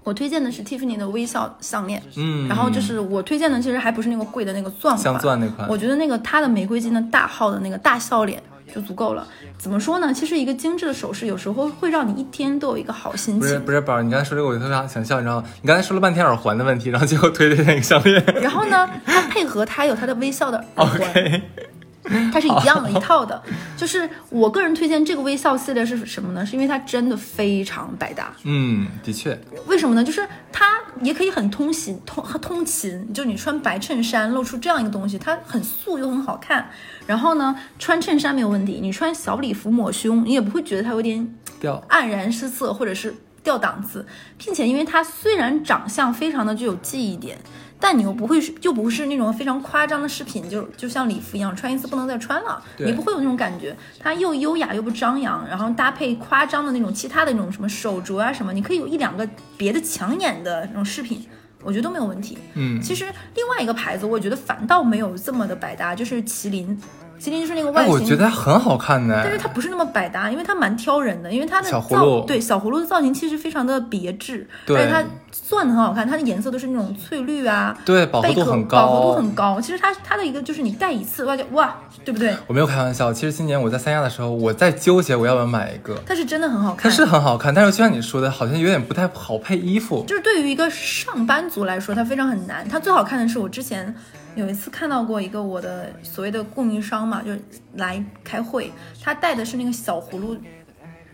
[0.03, 8.41] 我推荐的是 Tiffany 的微笑项链，嗯，然后就是我推荐的其实还不是那个贵的那个钻镶款，钻那款我觉得那个它的玫瑰金的大号的那个大笑脸
[8.73, 9.27] 就足够了。
[9.57, 10.13] 怎么说呢？
[10.13, 13.65] 其实一个精致的首饰有时候会让你一天都有一个好心不是情。
[13.65, 15.47] 不是宝儿，你刚才说这个我特别想笑，你知道吗？
[15.61, 18.23] 你刚才说了半天耳环的问题，然后最后推的那个项链。
[18.41, 21.41] 然后呢，它配合它有它的微笑的耳环。
[22.31, 23.41] 它是一样的 一套的，
[23.75, 26.45] 就是我个人推荐这个微笑系列是什么呢？
[26.45, 28.31] 是因为它真的非常百搭。
[28.43, 30.03] 嗯，的确，为什么呢？
[30.03, 36.69] 就是它也可以很通勤通通勤，就你穿白衬衫露出这样一个东西，它很素又很好看。
[37.07, 44.05] 然后呢，穿衬衫没有问题，你穿小礼服抹胸，你也不会觉得它有点掉黯然失色或者是掉档次，
[44.37, 47.37] 并且因为它虽然长相非常的具有记忆点，
[47.79, 53.75] 但你又不会是又不是那种非常夸张的饰品，就就像礼服一样，穿一次不能再穿了，对你不会有那种感觉。
[53.99, 61.25] 它又优雅又不张扬，然后搭配夸张的那种其他的那种什么手镯啊什么，你可以有一两个别的抢眼的那种饰品。
[61.63, 62.37] 我觉得都没有问题。
[62.53, 66.79] 嗯，其实另外一个牌子，我觉得反倒没有这么的百搭，就是麒麟。
[67.19, 69.21] 麒麟就是那个外哎，形，我觉得很好看呢。
[69.23, 79.61] 但是它不是那么百搭，因为它蛮挑人的，因为它的小葫造芦对小葫芦的造型其实非常的别致，对而且它钻的很好看，它的颜色都是那种翠绿啊，对饱和度很高饱和度很高。
[79.61, 82.35] 其实它它的一个就是你戴一次哇就哇，对不对？
[82.47, 85.95] 我没有开玩笑，其实今年我在三亚的时候，我在纠结我要不要买一个。
[86.05, 90.03] 它是真的很好看它，是很好看，但是就像你说的，好像有点不太好配衣服。
[90.07, 92.67] 就是对于一个上班族来说，它非常很难。
[92.67, 93.93] 它最好看的是我之前
[94.35, 97.41] 有一次看到过一个我的所谓的供应商嘛，就是
[97.75, 98.71] 来开会，
[99.01, 100.37] 他带的是那个小葫芦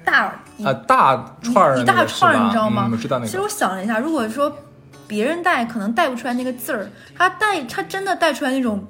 [0.03, 2.85] 大一啊，大串儿的一大串儿，你知道吗？
[2.87, 3.27] 嗯我知道那个。
[3.27, 4.51] 其实我想了一下，如果说
[5.07, 8.83] 别人带可能带不出来那个字儿，他带他真的带出来那种。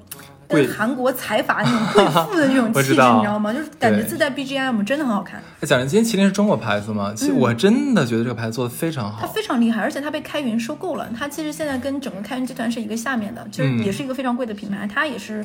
[0.68, 3.52] 韩国财阀那种贵妇的那种 气质，你知道吗？
[3.52, 7.12] 就是感觉自带 BGM 真的很好看，哎讲真，今天麒麟是中国牌子吗？
[7.16, 9.26] 其实我真的觉得这个牌子做的非常好它。
[9.26, 11.08] 非常厉害，而且它被开云收购了。
[11.16, 15.44] 它其实现在跟整个开云集团是一个下面的，就是嗯也是一个非常贵的品牌，它也是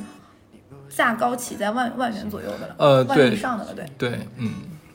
[0.88, 3.86] 价高起在万万元左右的了，呃万元以上的了，对。
[3.96, 4.50] 对，嗯，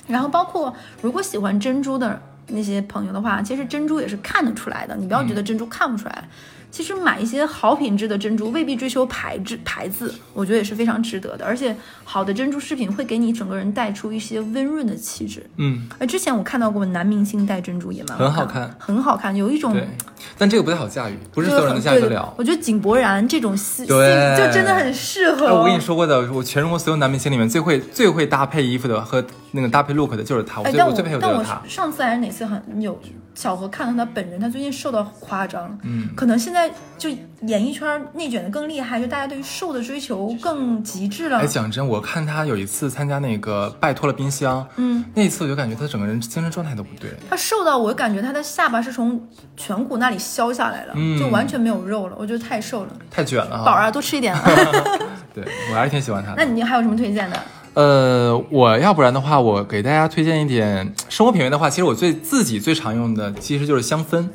[0.07, 6.27] 然后包括如果喜欢珍珠的那些朋友的话，其实珍珠也是看得出来的，你不要觉得珍珠看不出来。
[6.73, 11.45] 其实买一些好品质的珍珠，未必追求牌质牌子，我觉得也是非常值得的。
[11.45, 15.45] 而且好的珍珠饰品会给你整个人带出一些温润的气质。
[15.57, 19.87] 嗯，呃，之前我看到过男明星戴珍珠也蛮好很好看很好看，有一种对。
[20.35, 22.33] 但这个不太好驾驭，不是就所有人都驾驭得了。
[22.35, 25.45] 我觉得井柏然这种戏，对就真的很适合。
[25.45, 29.23] 哎，我跟你，说过的，我全中国所有男明星里面最会最会搭配衣服的和
[29.55, 31.61] 那个搭配 look 的就是他，我哎，但我最我最配合但我就是他。
[31.69, 32.99] 上次还是哪次很有
[33.35, 37.07] 巧合看到他本人，他最近瘦到夸张，嗯，可能现在就
[37.41, 41.45] 演艺圈内卷的更厉害，就大家对于瘦的追求更极致了哎，。
[41.45, 47.11] 讲真，我看他有一次参加那个拜托了冰箱，嗯，那一次我就感觉他整个人精神状态都不对。
[47.29, 49.21] 他瘦到我感觉他的下巴是从
[49.55, 52.89] 颧骨那里削下来了，嗯就完全没有肉了，我觉得太瘦了。
[53.11, 53.63] 太卷了。
[53.63, 54.41] 宝儿啊，多吃一点啊。
[55.33, 56.43] 对我还是挺喜欢他那。
[56.43, 57.39] 你还有什么推荐的？
[57.73, 64.27] 呃，我要不然的话，我给大家推荐一点生活品味的话，其实我最自己最常用的其实就是香氛。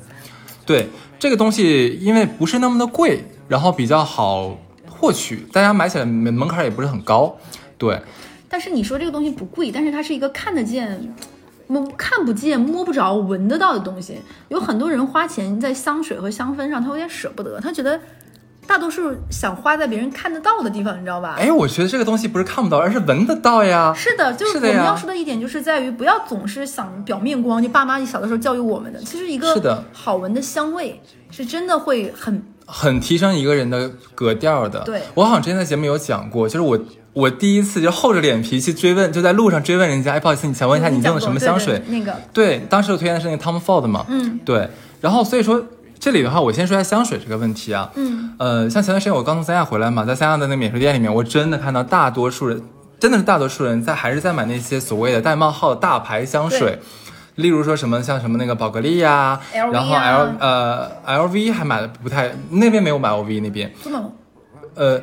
[0.66, 7.36] 对这个东西，因为不是那么的贵，然后比较好获取，大家买起来门门槛也不是很高。
[7.76, 8.00] 对，
[8.48, 11.14] 但是你说这个东西不贵，但是它是一个看得见。
[11.70, 14.16] 摸看不见、摸不着、闻得到的东西，
[14.48, 18.00] 有很多人花钱在香水和香氛上，他有点舍不得，他觉得
[18.68, 21.36] 大多数想花在别人看得到的地方，你知道吧？
[21.38, 23.94] 哎，我觉得这个东西不是看不到，而是闻得到呀。
[23.96, 27.62] 是的，就是我们要说的一点，就是在于不要总是想表面光。
[27.62, 31.00] 就爸妈小的时候教育我们的，其实一个是的好闻的香味
[31.30, 34.80] 是真的会很很提升一个人的格调的。
[34.80, 36.78] 对我好像之前在节目有讲过，就是我
[37.14, 41.78] 我第一次就厚着脸皮去追问，就在路上追问人家，哎，不好意思，你想问一下你用的什么香水？
[41.78, 44.68] 对对那个，对，当时我推荐的是那个 Tom Ford 嘛，嗯对，
[45.00, 45.64] 然后所以说
[46.00, 52.62] 这里的话，我先说一下香水这个问题啊，嗯，呃，像前段时间我刚从三亚回来嘛，在三亚的那个免税店里面，我真的看到大多数人，
[53.00, 56.78] 真的是大多数人在还是在买那些所谓的带冒号的大牌香水。
[57.36, 63.72] 例如说什么像什么那个宝格丽呀、然后啊 L 呃 LV 还买的不太，那边没有买 LV 那边，
[64.74, 65.00] 呃，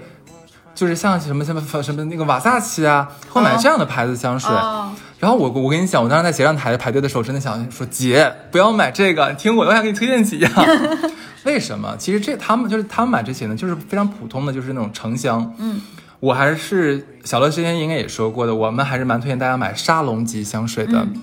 [0.73, 4.53] 就是像什么什么什么那个瓦萨奇啊，会买这样的牌子香水。
[4.53, 4.91] 哦，
[5.26, 10.52] 然后我我跟你讲，我当时在结账台排队的时候，真的想说姐不要买这个，你听我的，我想给你推荐几样。
[11.46, 11.96] 为什么？
[11.98, 15.52] 其实这他们就是他们买这些呢，就是非常普通的，就是那种成香。
[15.58, 15.82] 嗯，
[16.20, 21.00] 我还是小乐之前应该也说过的，我们还是蛮推荐大家买沙龙级香水的。
[21.00, 21.22] 嗯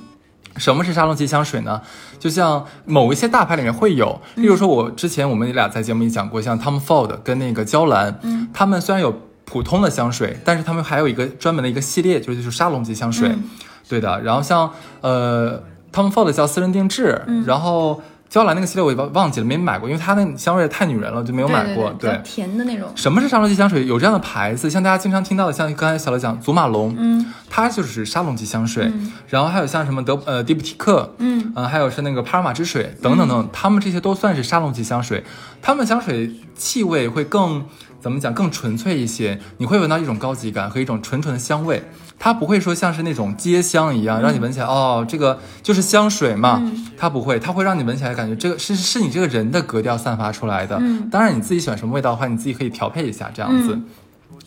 [0.57, 1.81] 什么是沙龙级香水呢？
[2.19, 13.45] 就像某一些大牌里面会有，例如说，我之前我们俩在节目里讲过，像 Tom Ford 跟那个娇兰，嗯，他们虽然有普通的香水，但是他们还有一个专门的一个系列，就是就是沙龙级香水，嗯
[13.93, 14.23] 对的。
[14.23, 14.71] 然后像
[15.03, 18.01] 呃 Tom Ford 叫私人定制，嗯然后
[18.31, 21.95] 娇兰那个系列我也忘忘记了，没买过，因为它那香味太女人了，就没有买过。
[21.99, 22.89] 对甜的那种。
[22.97, 23.87] 什么是沙龙级香水？
[23.87, 28.87] 有这样的牌子，像大家经常听到的，像刚才小乐讲祖马龙，嗯它就是沙龙级香水。
[28.87, 35.23] 嗯然后还有像什么德呃迪普提克，嗯呃，还有是那个帕尔玛之水等等等，他们这些都算是沙龙级香水。
[35.61, 37.67] 他们香水气味会更
[38.01, 41.83] 怎么讲更纯粹一些，你会闻到一种高级感和一种纯纯的香味。
[42.25, 46.61] 它不会说像是那种街香一样，让你闻起来哦，这个就是香水嘛。
[46.63, 50.77] 嗯它不会，它会让你闻起来感觉这个是是你这个人的格调散发出来的。
[50.81, 53.75] 嗯当然你自己喜欢什么味道的话，你自己可以调配一下这样子。
[53.75, 53.85] 嗯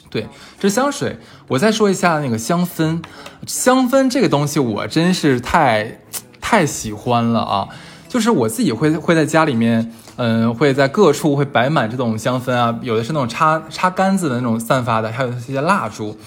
[0.09, 0.25] 对，
[0.57, 1.19] 这是香水。
[1.49, 3.03] 我再说一下那个香氛，
[3.45, 5.99] 香氛这个东西我真是太
[6.39, 7.67] 太喜欢了啊！
[8.07, 16.17] 就是我自己会会在家里面，嗯、会在各处会摆满这种香氛啊，有的是那种插插杆子的那种散发的，还有一些蜡烛。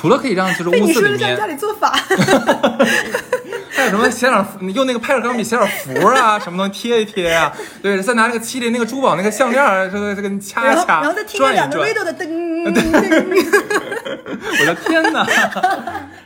[0.00, 1.90] 除了可以让就是被屋子里面你家，里做法，
[3.68, 7.52] 还有什么写点用那个派尔钢笔写点符啊，什么东西贴一贴啊？
[7.82, 11.90] 对，再拿那个麒麟那个珠宝那个项链，这个这个掐一掐，然后再听着转一两个转。
[11.90, 12.26] radio 的 噔
[12.72, 12.80] 噔，
[14.60, 15.26] 我的天哪，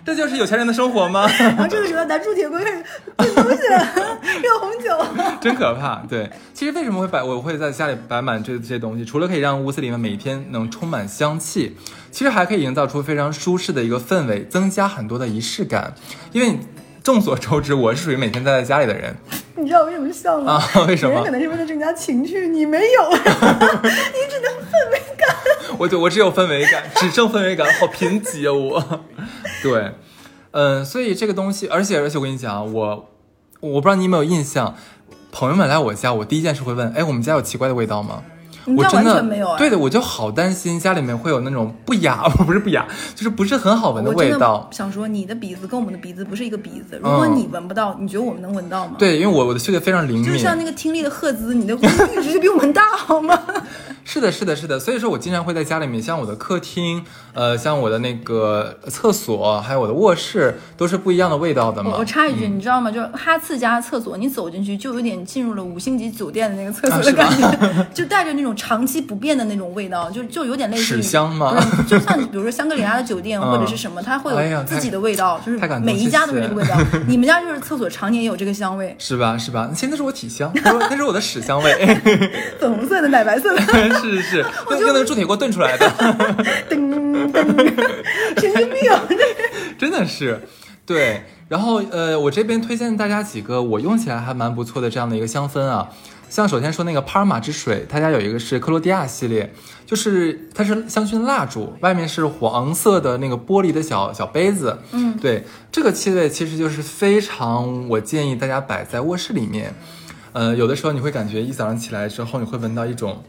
[0.05, 1.27] 这就是有钱人的生活吗？
[1.39, 2.85] 然后这个时候拿铸铁锅开始
[3.17, 5.07] 炖东西了，热红酒。
[5.41, 6.03] 真可怕。
[6.09, 11.77] 对，其实为什么会摆，我会在家里摆满这这些东西，除了可以让屋子里面每天能充满香气，
[12.11, 15.95] 其实还可以营造出非常舒适的一个氛围，增加很多的仪式感。
[16.33, 16.59] 因为
[17.05, 19.15] 众所周知，我是属于每天待在家里的人
[19.57, 20.55] 你知道我为什么笑吗？
[20.55, 20.65] 啊。
[20.89, 21.31] 为什么别人可？
[21.31, 25.37] 能是为了增加情趣，你没有， 你只能氛围感。
[25.77, 29.01] 我就我只有氛围感，只剩氛围感，好贫瘠啊我。
[29.63, 29.93] 对，
[30.53, 33.11] 嗯，所以这个东西，而且而且我跟你讲啊，我
[33.61, 34.75] 我不知道你有没有印象，
[35.31, 38.23] 朋友们来我家，我第一件事会问，哎，我们家有奇怪的味道吗？
[38.67, 44.69] 我真的没有哎对的，我就好担心家里面会有那种不雅， 不是不雅，就是不是很好闻的味道。
[44.73, 46.99] 想说，你的鼻子跟我们的鼻子不是一个鼻子。
[47.03, 53.39] 如果嗯你闻不到，你觉得我们能闻到吗？，对，因为我我的嗅觉非常灵敏，就是像那个听力的赫兹，你的听力值就比我们大，好吗？
[54.07, 61.93] 是的，是的，是的，所以说我经常会在家里面，像我的客厅，呃，像我的那个厕所，还有我的卧室，都是不一样的味道的嘛。
[61.95, 62.91] 我我插一句，你知道吗？
[62.91, 71.55] 就是哈次家厕所，你走进去就有点进入了五星级酒店的那个厕所的感觉， 就带着那种长期不变的那种味道，就就有点类似于屎香吗
[71.87, 76.77] 就像比如说香格里拉的酒店嗯 或者是什么，它会有自己的味道，就是每一家都是这个味道。
[77.07, 79.37] 你们家就是厕所常年有这个香味，是吧？
[79.39, 79.71] 是吧？
[79.75, 81.99] 现在是我体香，那是我那是我的屎香味，
[82.59, 83.61] 粉红色的、奶白色的，
[84.01, 85.87] 是是是，用用那个铸铁锅炖出来的，
[86.71, 86.77] 噔
[87.33, 88.93] 噔，神经病。
[89.79, 90.41] 真的是，
[90.87, 91.23] 对。
[91.47, 95.89] 然后呃，我这边推荐大家几个我用起来还蛮不错的这样的一个香氛啊。
[96.35, 99.55] 像首先说那个帕尔玛之水，他家有一个是克罗地亚系列，
[99.87, 104.77] 就是它是香薰蜡烛，外面是黄色的那个玻璃的小小杯子。
[104.91, 109.73] 嗯，对，这个气味其实就是非常，我建议大家摆在卧室里面。
[110.33, 113.23] 呃，有的时候你会感觉一早上起来之后，你会闻到一种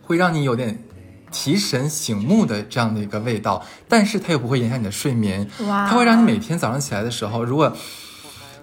[0.00, 0.78] 会让你有点
[1.32, 5.50] 提神醒目的这样的一个味道，但是它又不会影响你的睡眠。
[5.66, 7.76] 哇它会让你每天早上起来的时候，如果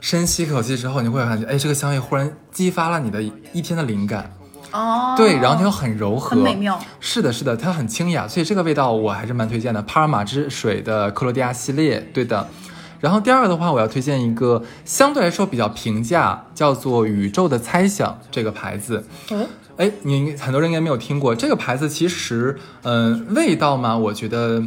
[0.06, 4.32] 深吸一口气之后，你会感觉，哎，这个香味忽然激发了你的一天的灵感。
[4.72, 6.80] 哦，对，然后它又很柔和，很美妙。
[7.00, 9.82] 是的，是的，它很清雅，所以这个味道我还是蛮推荐的。
[9.82, 12.48] 帕尔玛之水的克罗地亚系列，对的。
[13.00, 19.04] 然后第二个的话，我要推荐一个相对来说比较平价，叫做宇宙的猜想这个牌子。
[19.32, 21.90] 嗯，哎，你很多人应该没有听过这个牌子。
[21.90, 24.62] 其实，嗯、味道嘛，我觉得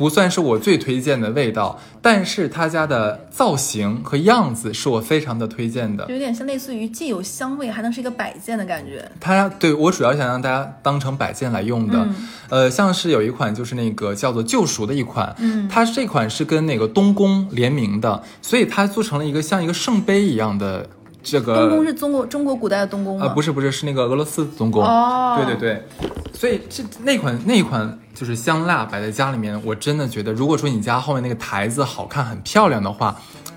[0.00, 6.10] 不算是我最推荐的味道，但是他家的造型和样子是我非常的推荐的。
[6.10, 9.06] 有点像类似于既有香味，还能是一个摆件的感觉。
[9.20, 20.88] 它对我主要想让大家当成摆件来用的，嗯呃，像是有一款就是那个叫做救赎的一款，嗯它这款是跟那个东宫联名的，所以它做成了一个像一个圣杯一样的
[21.22, 21.68] 这个。
[21.68, 23.26] 东宫是中国中国古代的东宫吗？
[23.26, 24.84] 啊、不是不是，是那个俄罗斯东宫。
[24.84, 25.84] 哦对对对，
[26.32, 33.16] 所以这那款那一款就是香蜡摆在家里面，我真的觉得，如果说你家后面那个台子好看很漂亮的话，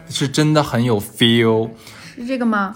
[0.09, 1.69] 是真的很有 feel
[2.15, 2.75] 是这个吗？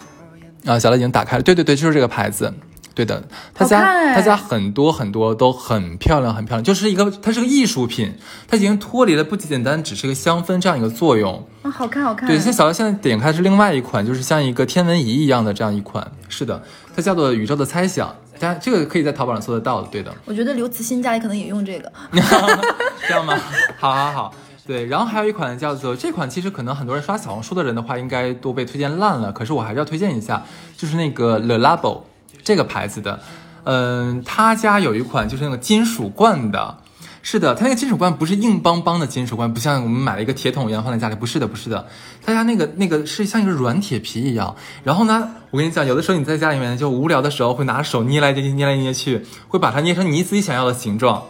[0.66, 0.80] 啊。
[0.80, 2.54] 小乐已经打开了，对对对，就是这个牌子。
[2.98, 8.12] 对的，他家、他家很多很多都很漂亮，很漂亮，就是一个它是个艺术品，
[8.48, 11.48] 它已经脱离了不简单只是个香氛这样一个作用。
[11.62, 12.28] 啊，好看好看。
[12.28, 16.60] 对，现在小乐现在点开是另外一款，就是像一个天文仪一样的这样一款，是的，
[16.96, 21.92] 它叫做宇宙的猜想，大家这个可以在淘宝上搜得到的，对的，我觉得刘慈欣家里可能也用这个。
[23.08, 23.40] 这样吗？
[23.78, 24.34] 好好好，
[24.66, 30.44] 对，然后还有一款叫做这款，其实可能很多人刷小红书的人的话，应该都被推荐烂了，可是我还是要推荐一下，
[30.76, 32.02] 就是那个 Le Labo
[32.48, 33.20] 这个牌子的，
[33.66, 36.78] 嗯，他家有一款就是那个金属罐的。
[37.22, 41.86] 是的，它那个金属罐不是硬邦邦的金属罐，不像我们买了一个铁桶一样放在家里，不是的，不是的，
[42.26, 44.56] 他家那个那个是像一个软铁皮一样。
[44.86, 51.22] 然后呢，我跟你讲，有的时候你在家里面就无聊的时候，会拿手捏来捏捏来捏去，会把它捏成你自己想要的形状。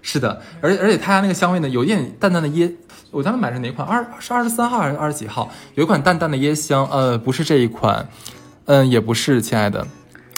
[0.00, 2.72] 是的，而而且他家那个香味呢，有一点淡淡的椰，
[3.10, 3.86] 我当时买是哪款？
[3.86, 5.50] 二是二十三号还是二十几号？
[5.74, 8.08] 有一款淡淡的椰香，呃，不是这一款，
[8.64, 9.86] 嗯，也不是，亲爱的，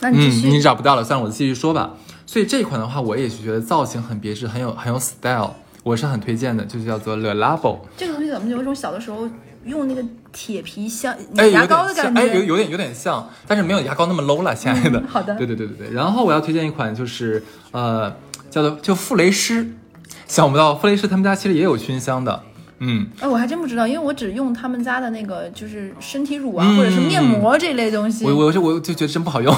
[0.01, 0.49] 那你继续。
[0.49, 1.95] 你找不到了，算了，我继续说吧。
[2.27, 5.51] 所以这一款的话，我也是觉得造型很别致，很有很有 style，
[5.83, 7.79] 我是很推荐的，就是叫做 Le Labo。
[7.97, 9.29] 这个东西怎么有一种小的时候
[9.65, 10.03] 用那个
[10.33, 12.21] 铁皮香哎，牙膏的感觉？
[12.23, 14.99] 点，哎，有有点有点像，但是没有牙膏那么 low 了，亲爱的。
[14.99, 15.95] 嗯好的对对对对对。
[15.95, 18.11] 然后我要推荐一款，就是呃，
[18.51, 19.75] 叫做就傅雷诗，
[20.27, 22.43] 想不到傅雷诗他们家其实也有熏香的，
[22.87, 28.25] 嗯，哎，我还真不知道，因为我只用他们家的那个就是身体乳啊，嗯或者是面膜这类东西。
[28.25, 29.55] 我我就我就觉得真不好用。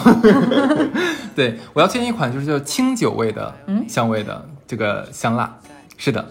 [1.35, 5.53] 对，我要推荐一款就是叫清酒味的，嗯香味的这个香蜡，
[5.97, 6.25] 是的。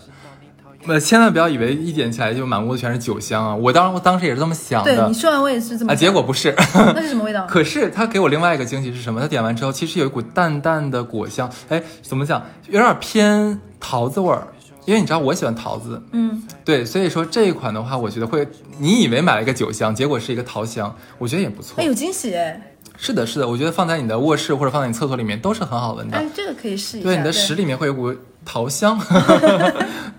[0.87, 3.55] 呃，千万不要以为一点起来就满屋子全是酒香啊！
[3.55, 6.53] 我当我当时也是这么想的对你说完我也是这么啊，结果不是。
[6.93, 7.43] 那是什么味道？
[7.49, 9.19] 可是他给我另外一个惊喜是什么？
[9.19, 12.39] 他点完之后，其实有一股淡淡的果香，哎，怎么讲？
[12.69, 14.47] 有点偏桃子味儿，
[14.85, 21.85] 因为你知道我喜欢桃子，嗯，对，所以说这一款的话，我觉得会，你以为买了一个酒香，结果是一个桃香，我觉得也不错哎，。
[21.85, 22.71] 有惊喜哎！
[22.97, 26.17] 是的，是的，我觉得放在你的卧室或者放在你厕所里面都是很好闻的。
[26.17, 27.09] 哎，这个可以试一下。
[27.09, 28.13] 对，你的屎里面会有股
[28.45, 28.97] 桃香。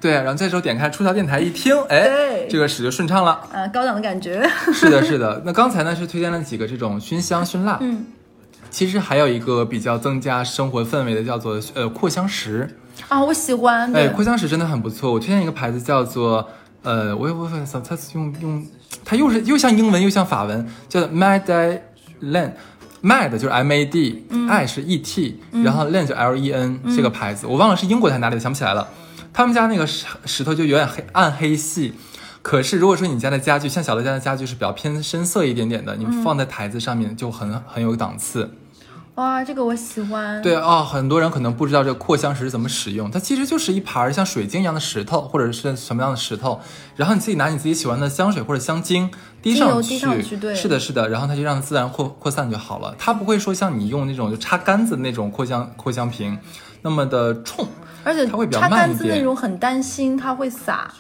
[0.01, 3.41] 对， 然后这时候点开出逃电台一听，哎，这个屎就顺畅了。
[3.53, 4.47] 啊，高档的感觉。
[4.75, 5.41] 是的，是的。
[5.47, 8.05] 那刚才呢是推荐了几个这种熏香熏蜡，嗯，
[8.69, 12.77] 其实还有一个比较增加生活氛围的，叫做呃扩香石。
[13.09, 13.91] 啊，我喜欢。
[13.95, 15.13] 哎，对扩香石真的很不错。
[15.13, 16.49] 我推荐一个牌子叫做
[16.83, 18.67] 呃，我也不会它它用用，
[19.05, 22.53] 它又是又像英文又像法文，叫 Madeleine。
[23.03, 28.89] ，Mad 就是 M A D，I 是 E T，然后 Len 就 L E N 这个牌子，我忘了是英国还是哪里的，想不起来了。
[29.33, 31.93] 他们家那个石石头就有点黑暗黑系。
[32.43, 38.51] 可是，如果说你家的家具像小乐家的家具是比较偏深色一点点的，你放在台子上面就很很有档次。
[39.17, 40.43] 哇，这个我喜欢。
[40.43, 46.61] 对啊、很多人可能不知道这个扩香石是怎么使用，它其实就是一盘儿像水晶一样的石头，或者是什么样的石头，
[46.97, 49.11] 然后你自己拿你自己喜欢的香水或者香精
[49.41, 56.39] 滴上去，滴上去对是的，是的，然后它就让它自然扩扩散就好了，它不会说像你用那种就插杆子那种扩香扩香瓶
[56.83, 57.67] 那么的冲，
[58.05, 60.93] 而且它会比较插慢一点杆子那种很担心它会洒，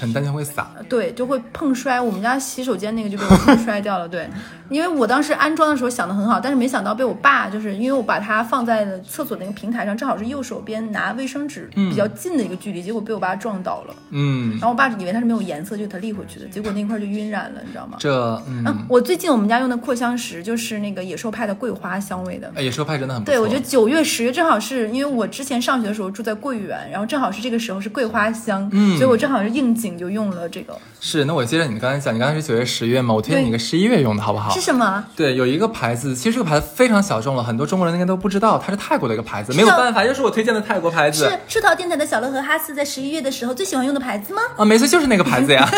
[0.00, 0.70] 很担心会洒。
[0.88, 2.00] 对，就会碰摔。
[2.00, 4.08] 我们家洗手间那个就被我碰摔掉了。
[4.08, 4.28] 对，
[4.70, 13.94] 因为我当时安装的时候想的很好，但是没想到被我爸，就是因为我把它放在了厕所那个平台上，正好是右手边拿卫生纸比较近的一个距离，结果被我爸撞倒了。
[14.10, 17.96] 嗯，然后我爸以为它是没有颜色，就给它立回去的，结果那块就晕染了，你知道吗？
[18.00, 18.10] 这
[18.48, 22.50] 嗯，嗯，我最近我们家用的扩香石就是那个野兽派的桂花香味的。
[22.54, 23.34] 哎，野兽派真的很不错。
[23.34, 30.76] 对，我觉得九月、十月正好是因为我之前上学的时候住在桂园，然后正好是这个时候是桂花香，嗯所以我正好是应景就用了这个。
[31.00, 31.24] 是。
[31.24, 34.60] 那我接着你刚才讲，你刚才是九月、十月嘛，我推荐你一个十一月用的好不好是？
[34.60, 35.04] 什么？
[35.16, 44.42] 对，有一个牌子，其实这个牌子非常小众了，很多中国人应该都不知道，它是泰国的一个牌子，没有办法，又是我推荐的泰国牌子是出逃电台的小乐和哈斯在十一月的时候最喜欢用的牌子吗？
[44.56, 45.68] 啊，没错，就是那个牌子呀。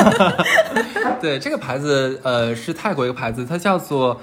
[1.21, 4.21] 对，这个牌子呃是泰国一个牌子，它叫做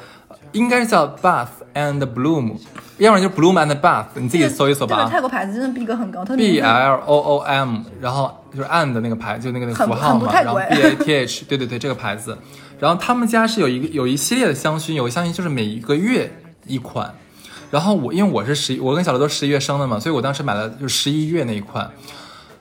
[0.52, 2.54] 应该是叫 Bath and Bloom，
[2.98, 5.04] 要不然就是 Bloom and Bath，你自己搜一搜对吧？
[5.04, 5.10] 吧。
[5.10, 12.38] 泰国牌子真的逼格很高，它的 B L O O M，然后就是 and 的那个牌，就那个那个符号嘛，然后 B A T H， 对对对，这个牌子。
[12.80, 16.32] 然后他们家是有一个有一系列的香薰，有个香薰就是每一个月
[16.66, 17.14] 一款。
[17.72, 21.92] 然后我因为我是十一，我跟小刘都十一月生的嘛，所以我当时买了就是十一月那一款，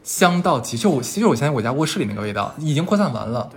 [0.02, 3.48] 香到极，就我其实我现在我家卧室里那个味道已经扩散完了。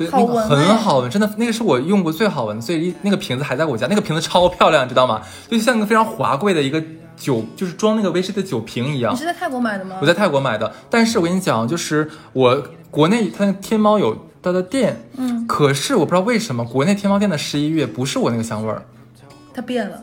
[0.00, 5.20] 对，那个很好闻，真的，那个是我用过最好闻的，所以那个瓶子还在我家，那个瓶子超漂亮，你知道吗？
[5.50, 6.82] 就像一个非常华贵的一个
[7.18, 9.18] 酒，就是装那个威士忌的酒瓶一样你。
[9.18, 9.98] 是在泰国买的吗？
[10.00, 18.82] 我在泰国买的，但是我跟你讲，就是我国内它那天猫有它的店，嗯，可是我不知道为什么国内天猫店的十一月不是我那个香味儿，
[19.52, 20.02] 它变了。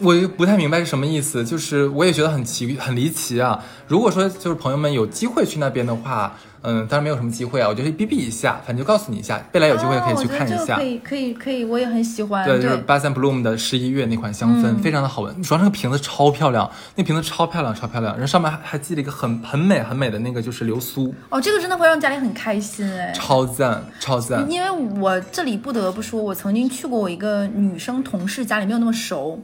[0.00, 3.64] 我就不太明白是什么意思，就是我也觉得很奇很离奇啊。
[3.88, 6.36] 如果说就是朋友们有机会去那边的话，
[6.68, 10.76] 嗯，当然没有什么机会啊，我就可以逼逼一下，反正就告诉你一下，未来有机会可以去看一下。
[10.76, 12.44] 可以，可以，可以，我也很喜欢。
[12.44, 15.42] 对，对，就是 Bath and Bloom 的十一月那款香氛，嗯非常的好闻。
[15.42, 18.12] 主要那个瓶子超漂亮，那瓶子超漂亮，超漂亮。
[18.12, 23.12] 然后上面还还系了一个很很美很美的那个就是流苏，哦，这个真的会让家里很开心哎。
[23.12, 24.50] 超赞超赞。
[24.50, 29.40] 因为我这里不得不说，我曾经去过我一个女生同事家里，没有那么熟，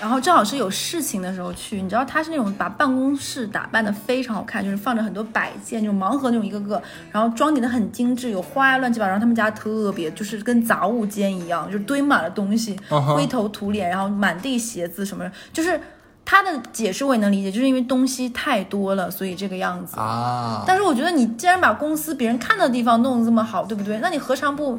[0.00, 1.82] 然后正好是有事情的时候去。
[1.82, 9.10] 你知道他是那种把办公室打扮的非常好看，就是放着很多摆件，就盲盒那种一个个，然后装点的很精致，有花呀乱七八糟。
[9.10, 15.80] 然后他们家特别就是跟杂物间一样，就是堆满了东西，灰头土脸，然后满地鞋子什么的，就是。
[16.30, 19.98] 他的解释我也能理解，就是因为东西太多了，所以这个样子。
[19.98, 23.98] 啊，但是我觉得你既然把公司别人看到的地方弄得这么好，对不对？
[24.00, 24.78] 那你何尝不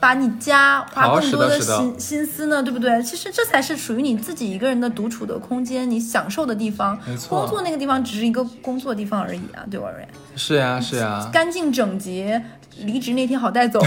[0.00, 2.62] 把你家花更多是的心心思呢？
[2.62, 3.02] 对不对？
[3.02, 6.98] 其实这才是属于你自己一个人的独处的空间，你享受的地方。
[7.06, 12.42] 没错工作那个地方只是一个工作地方而已啊，对我而言，是呀是呀，干净整洁，
[12.78, 13.80] 离职那天好带走，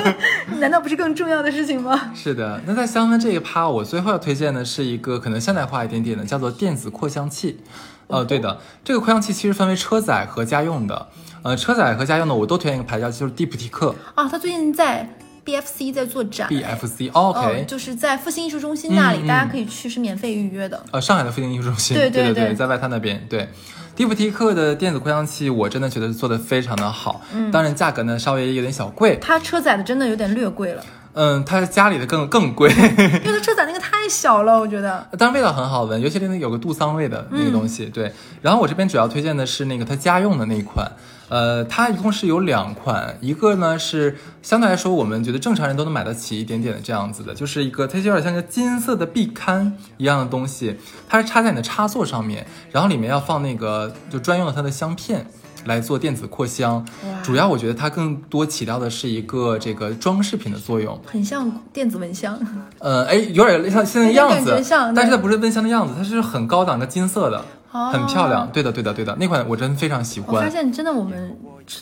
[0.58, 2.12] 难道不是更重要的事情吗？
[2.14, 2.60] 是的。
[2.66, 7.60] 那在香氛这一趴，我最后要推荐的是一个可能现代化一点点的，叫做电子扩香器。
[8.06, 11.08] 呃，对的，这个扩香器其实分为车载和家用的。
[11.42, 15.08] 呃，车载和家用的我都推荐一个牌叫就是蒂普提克啊，它最近在
[15.48, 16.48] BFC 在做展。
[16.50, 20.84] BFC、哦、OK，、嗯，就是在复兴艺术中心那里，大家可以去，是免费预约的。
[20.90, 23.24] 呃，上海的复兴艺术中心，对对对对在外滩那边。
[23.30, 23.48] 对，
[23.96, 27.22] 蒂芙提克的电子扩香器，我真的觉得做的非常的好。
[27.32, 29.18] 嗯，当然价格呢稍微有点小贵。
[29.20, 30.84] 它车载的真的有点略贵了，
[31.14, 35.06] 嗯，它家里的更更贵，因为它车载那个太小了，我觉得。
[35.18, 37.86] 但是味道很好闻，尤其是那个有个杜桑味的那个东西。
[37.86, 40.90] 对，然后我这边主要推荐的是那个它家用的那一款。
[41.28, 55.26] 呃，它一共是有两款，一个呢是相对来说我们觉得正常人都能买得起一点点的这样子的，就是一个它就有点像个金色的壁龛一样的东西，它是插在你的插座上面，然后里面要放那个就专用的它的香片。
[55.68, 56.84] 来做电子扩香，
[57.22, 61.00] 主要我觉得它更多起到的是一个这个装饰品的作用。
[61.06, 62.36] 很像电子蚊香，
[62.80, 64.60] 呃，哎，有点像现在的样子
[64.96, 68.50] 但是它不是蚊香的样子，它是很高档的金色的，哦很漂亮。
[68.52, 70.50] 对的，对的，对的，那款我真非常喜欢我发。
[70.50, 71.38] 现真的我们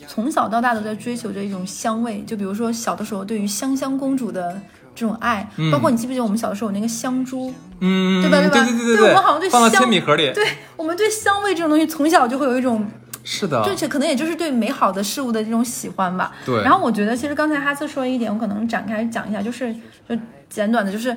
[0.08, 4.60] 从小到大都在追求着一种香味，就比如说小的时候对于香香公主的
[4.94, 8.40] 这种爱，包括你记不记得我们小的时候有那个香珠，嗯，对吧？
[8.40, 8.48] 吧？
[8.48, 10.32] 对对对对我们好像对放到香铅笔盒里。
[10.34, 10.44] 对
[10.76, 12.84] 我们对香味这种东西从小就会有一种
[13.28, 16.32] 是的，这且可能也就是对美好的事物的这种喜欢吧。
[16.44, 19.74] 对然后我觉得，其实刚才哈斯说了一点，我可能展开讲一下，就是
[20.08, 20.16] 就
[20.48, 21.14] 简短的，就是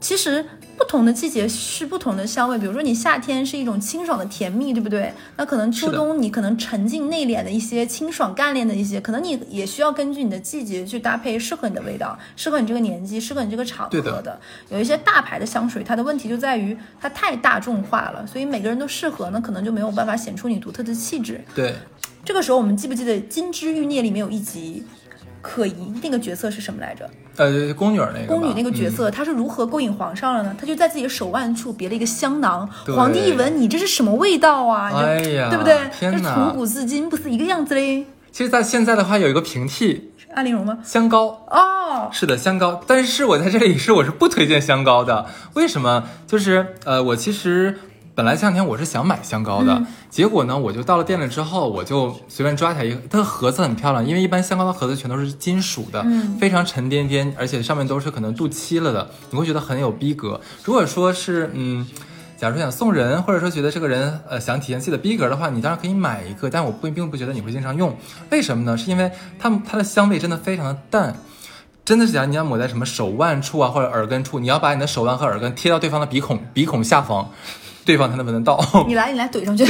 [0.00, 0.44] 其实
[0.78, 5.12] 不同的季节是不同的香味，比如说你夏天是一种清爽的甜蜜，对不对？
[5.36, 14.40] 那可能秋冬你可能沉静内敛的一些清爽干练的一些，可能你也需要根据你的季节去搭配适合你的味道，适合你这个年纪，适合你这个场合的的。
[14.70, 21.44] 有一些大牌的香水，它的问题就在于它太大众化了，所以每个人都适合那，可能就没有办法显出你独特的气质。
[21.54, 21.74] 对，
[22.24, 24.82] 这个时候我们记不记得《金枝欲孽》里面有一集？
[25.42, 27.08] 可疑那个角色是什么来着？
[27.36, 30.54] 呃，宫女那个，宫女那个角嗯色，她是如何勾引皇上了呢？
[30.58, 34.90] 她就在自己的手腕处别了一个香囊，皇帝一闻，你这是什么味道啊？
[34.94, 35.74] 哎呀对不对？
[35.98, 38.04] 这天哪从古至今不是一个样子嘞？
[38.32, 40.78] 其实，在现在的话，有一个平替安陵容吗？
[40.84, 42.80] 香膏，哦，是的，香膏。
[42.86, 46.04] 但是我在这里是我是不推荐香膏的，为什么？
[46.26, 47.78] 就是呃，我其实
[48.14, 56.04] 本来这两天我是想买香膏的，结果呢，我就到了店里之后，我就随便抓起来一个，它的盒子很漂亮，因为一般香膏的盒子全都是金属的，
[56.40, 60.40] 非常沉甸甸，而且上面都是可能镀漆了的，你会觉得很有逼格。
[60.64, 61.86] 如果说是嗯。
[62.40, 67.94] 假如说想送人，或者说觉得这个人呃想体现自己的逼格的话，你当然可以买一个，但我不并不觉得你会经常用，
[68.30, 68.74] 为什么呢？
[68.78, 71.14] 是因为它它的香味真的非常的淡，
[71.84, 77.30] 真的是讲你要抹在什么手腕处啊或者耳根处，你要把你的手腕和耳根贴到对方的鼻孔鼻孔下方，
[77.84, 78.84] 对方才能闻得到。
[78.86, 79.64] 你来，你来怼上去，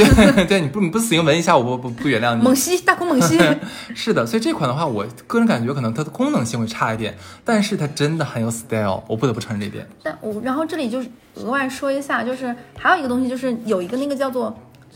[0.45, 2.43] 对， 你不你不死硬闻一下，我不不不原谅你。
[2.43, 3.39] 猛吸，大口猛吸。
[3.95, 9.87] 是的，所以这款的话，我个人感觉可能它的功能性会差一点，但是它真的很有 style，我不得不承认这一点。
[10.03, 14.55] 但我然后这里就是额外说一下，就是还有一个东西，就是有一个那个叫做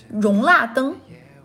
[0.09, 0.95] 容蜡灯。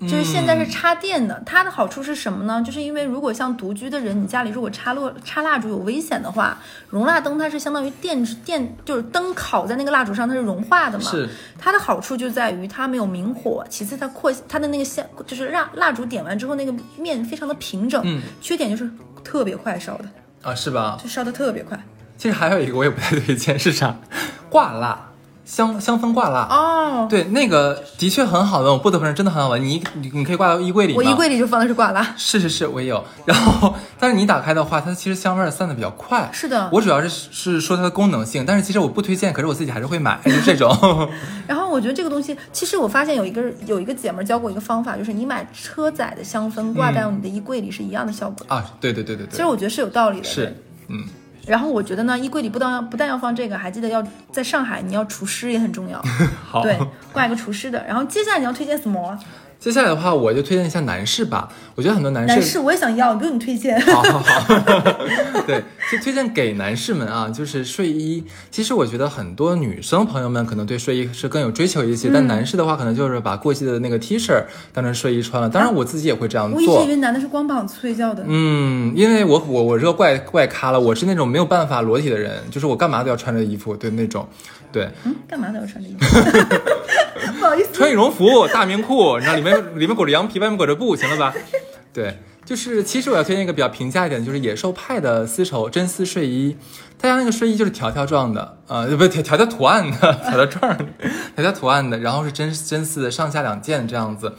[0.08, 2.62] 就是现在是插电的，它的好处是什么呢？
[2.64, 11.04] 就是因为如果像独居的人，你家里如果插落插蜡烛有危险的话，容蜡灯它是相当于电电，就是灯烤在那个蜡烛上，它是融化的嘛。
[11.04, 11.28] 是
[11.58, 18.00] 它的好处就在于它没有明火，其次它扩它的那个线，就是蜡蜡烛点完之后那个面非常的平整。
[18.04, 18.90] 嗯，缺点就是
[19.22, 20.04] 特别快烧的，
[20.42, 20.98] 啊，是吧？
[21.02, 21.78] 就烧的特别快。
[22.16, 23.96] 其实还有一个我也不太推荐，是啥？
[24.48, 25.09] 挂蜡，
[25.44, 26.46] 香香氛挂蜡。
[26.50, 29.64] 哦，对，那个的确很好闻，我不得不承认，真的很好闻。
[29.64, 30.98] 你你你可以挂到衣柜里吗？
[30.98, 32.14] 我衣柜里就放的是挂蜡。
[32.16, 33.02] 是是是，我也有。
[33.24, 36.28] 然后，但是你打开的话，它其实香味儿散的比较快。
[36.32, 40.70] 是的我主要是是说它的功能性，但是其实我不推荐，可是我自己还是会买，就是这种。
[41.46, 48.46] 然后我觉得这个东西，其实我发现有一个有一个姐们儿教过一个方法，就是你买车载的香氛挂在你的衣柜里是一样的效果。
[48.48, 50.24] 啊，对对对对对，其实我觉得是有道理的。
[50.24, 50.56] 是，
[50.88, 51.04] 嗯，
[51.46, 56.00] 然后我觉得呢，衣柜里不但要不但要放这个，还记得要在上海你要除湿也很重要。
[56.46, 56.62] 好。
[56.62, 56.78] 对，
[57.12, 57.84] 挂一个除湿的。
[57.86, 59.18] 然后接下来你要推荐什么？
[59.60, 61.46] 接下来的话，我就推荐一下男士吧。
[61.74, 63.78] 我觉得很多男士，男士我也想要，不用你推荐。
[63.82, 64.60] 好好好，
[65.46, 68.24] 对，就推荐给男士们啊，就是睡衣。
[68.50, 74.42] 其实我觉得很多女生朋友们可能对睡衣是更有追求一些，嗯但男士的话，可能就是把过季的那个 T 恤
[74.72, 75.50] 当成睡衣穿了。
[75.50, 76.88] 当然，我自己也会这样做我一直以。
[76.94, 78.24] 为男的是光膀子睡觉的。
[78.26, 84.26] 嗯，因为我我我这个怪怪咖了，我是那种没有办法裸体的人，就是我干嘛都要穿着衣服，对那种，
[84.72, 86.00] 对，嗯，干嘛都要穿着衣服？
[87.50, 87.72] 不好意思。
[87.72, 91.34] 穿羽绒服、大棉裤，然后里面里面裹着羊皮，外面裹着布，行了吧？
[91.92, 96.56] 对，就是其实我要推荐一个比较平价一点，就是野兽派的丝绸真丝睡衣，
[96.96, 100.84] 它家那个睡衣就是条条状的，呃，不条条条图案的，条条状的，
[101.34, 104.32] 条条图案的，然后是真真丝的，上下两件这样子。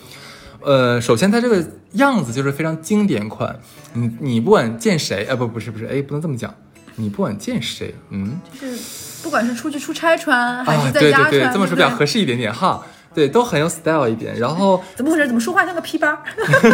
[0.62, 1.62] 呃，首先它这个
[1.93, 3.59] 样子就是非常经典款，
[3.93, 6.55] 你你不管见谁，呃，不不是不是，哎，不能这么讲，
[6.95, 8.78] 你不管见谁，嗯，就是
[9.24, 12.82] 不管是出去出差穿，还啊，是在家穿，对对对，这么说比较合适一点点哈。
[13.14, 15.28] 对，都很有 style 一点，然后怎么回事？
[15.28, 16.18] 怎么说话像个皮包？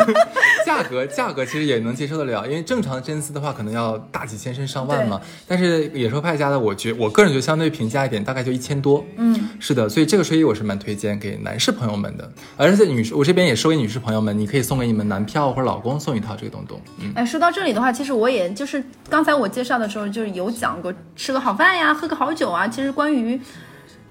[0.65, 9.03] 价格价格其实也能接受得了，因为正常真丝的话可能要大几千甚至上万嘛，但是野兽派家的，我觉我个人觉得相对平价一点，大概就一千多。
[9.15, 16.79] 嗯，是的，所以这个睡衣我是蛮推荐给男士朋友们的，而且女士我这边也收给女士朋友们，你可以送给你们男票或者老公送一套这个东东。
[16.99, 22.67] 嗯，哎，说到这里的话，其实我也就是刚才我介绍的时候，就是有讲过吃个好饭呀，喝个好酒啊。
[22.67, 23.39] 其实关于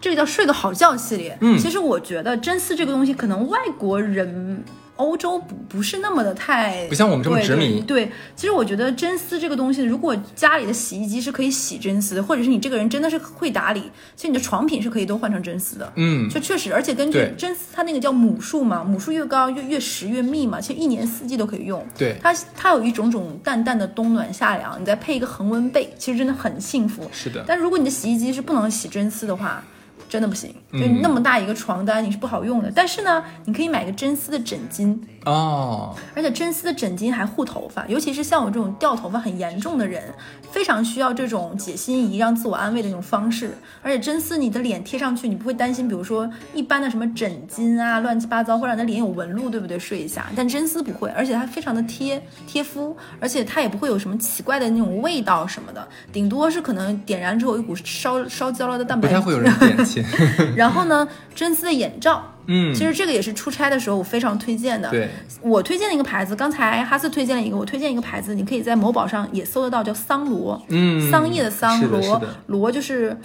[0.07, 4.63] 这个叫睡个好觉系列，嗯其实我觉得真丝这个东西，可能外国人。
[4.99, 13.83] 欧洲不不是那么的太不像我们这么对执迷对对，其实我觉得真丝这个东西，如果家里的洗衣机是可以洗真丝，或者是你这个人真的是会打理，
[14.15, 15.93] 其实你的床品是可以都换成真丝的。
[15.97, 21.87] 嗯就确实，而且根据真丝，它那个叫母数嘛，母数越高越越实越密嘛，其实一年四季都可以用。
[21.99, 27.07] 对它它有一种种淡淡的冬暖夏凉，你再配一个恒温被，其实真的很幸福。
[27.13, 29.63] 是的但如果你的洗衣机是不能洗真丝的话，
[30.09, 32.71] 真的不行，就嗯那么大一个床单你是不好用的。
[32.75, 40.03] 但是呢，你可以买个真丝的枕巾，哦，而且真丝的枕巾还护头发，尤其是像我这种掉头发很严重的人，
[40.51, 43.57] 非常需要这种解心仪让自我安慰的那种方式。
[43.83, 49.77] 而且真丝你的脸贴上去，你不会担心，比如说一般的什么枕巾啊乱七八糟会让你的脸有纹路，对不对？
[49.79, 59.15] 睡一下，但真丝不会，而且它非常的贴贴肤，而且它也不会有什么奇怪的那种味道什么的，顶多是可能点燃之后有一股烧烧焦了的蛋白质。
[59.15, 60.55] 不太会有人点钱。
[60.57, 62.33] 然后呢，真丝的眼罩。
[62.49, 64.89] 嗯，其实这个也是出差的时候我非常推荐的。
[64.91, 65.09] 对，
[65.43, 70.63] 我推荐的一个牌子，刚才哈斯推荐了一个，我推荐一个牌子，你可以在某宝上也搜得到，叫桑罗。
[70.69, 73.19] 嗯桑叶的桑，罗罗就是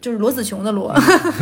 [0.00, 0.94] 就是罗子雄的罗。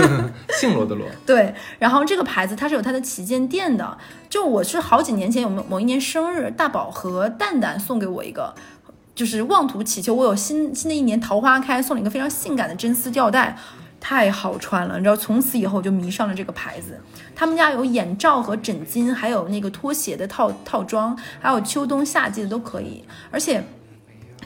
[0.59, 1.07] 姓罗的罗。
[1.27, 3.99] 对，然后这个牌子它是有它的旗舰店的，
[4.31, 8.55] 就我是好几年前有某某一年生日，大宝和蛋蛋送给我一个。
[9.15, 13.57] 就是妄图祈求我有新新的一年桃花开，送了一个非常性感的真丝吊带，
[14.01, 14.97] 太好穿了。
[14.99, 17.01] 你知道，从此以后我就迷上了这个牌子。
[17.35, 23.05] 他们家有眼罩和枕巾，还有那个拖鞋的套套装，还有秋冬夏季的都可以。
[23.31, 23.63] 而且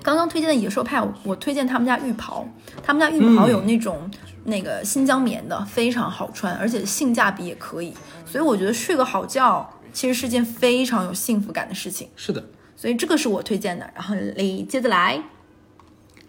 [0.02, 2.46] 刚刚推荐的野兽派，我我推荐他们家浴袍，
[2.82, 4.10] 他们家浴袍有那种、
[4.44, 7.94] 那个新疆棉的，非常好穿，而且性价比也可以。
[8.24, 12.08] 所以我觉得睡个好觉其实是件非常有幸福感的事情。
[12.16, 12.42] 是的。
[12.76, 13.90] 所以这个是我推荐的。
[13.94, 15.22] 然后你接着来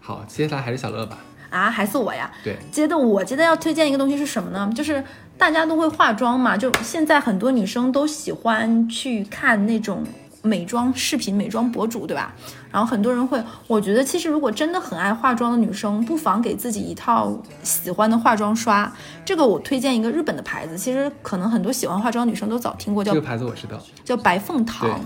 [0.00, 1.18] 好，接下来还是小乐吧。
[1.52, 2.28] 啊，还是我呀？
[2.42, 4.72] 对，接着我接着要推荐一个东西是什么呢？
[4.74, 5.04] 就是
[5.36, 10.02] 大家都会化妆嘛，就现在很多女生都喜欢去看那种
[10.42, 12.34] 美妆视频、美妆博主，对吧？
[12.70, 18.90] 然后很多人会，我觉得其实如果真的很爱化妆的女生，不妨给自己一套喜欢的化妆刷。
[19.24, 23.78] 这个我推荐一个日本的牌子，其实可能很多喜欢化妆女生都早听过，叫这个牌子我知道。
[24.04, 24.98] 叫白凤堂。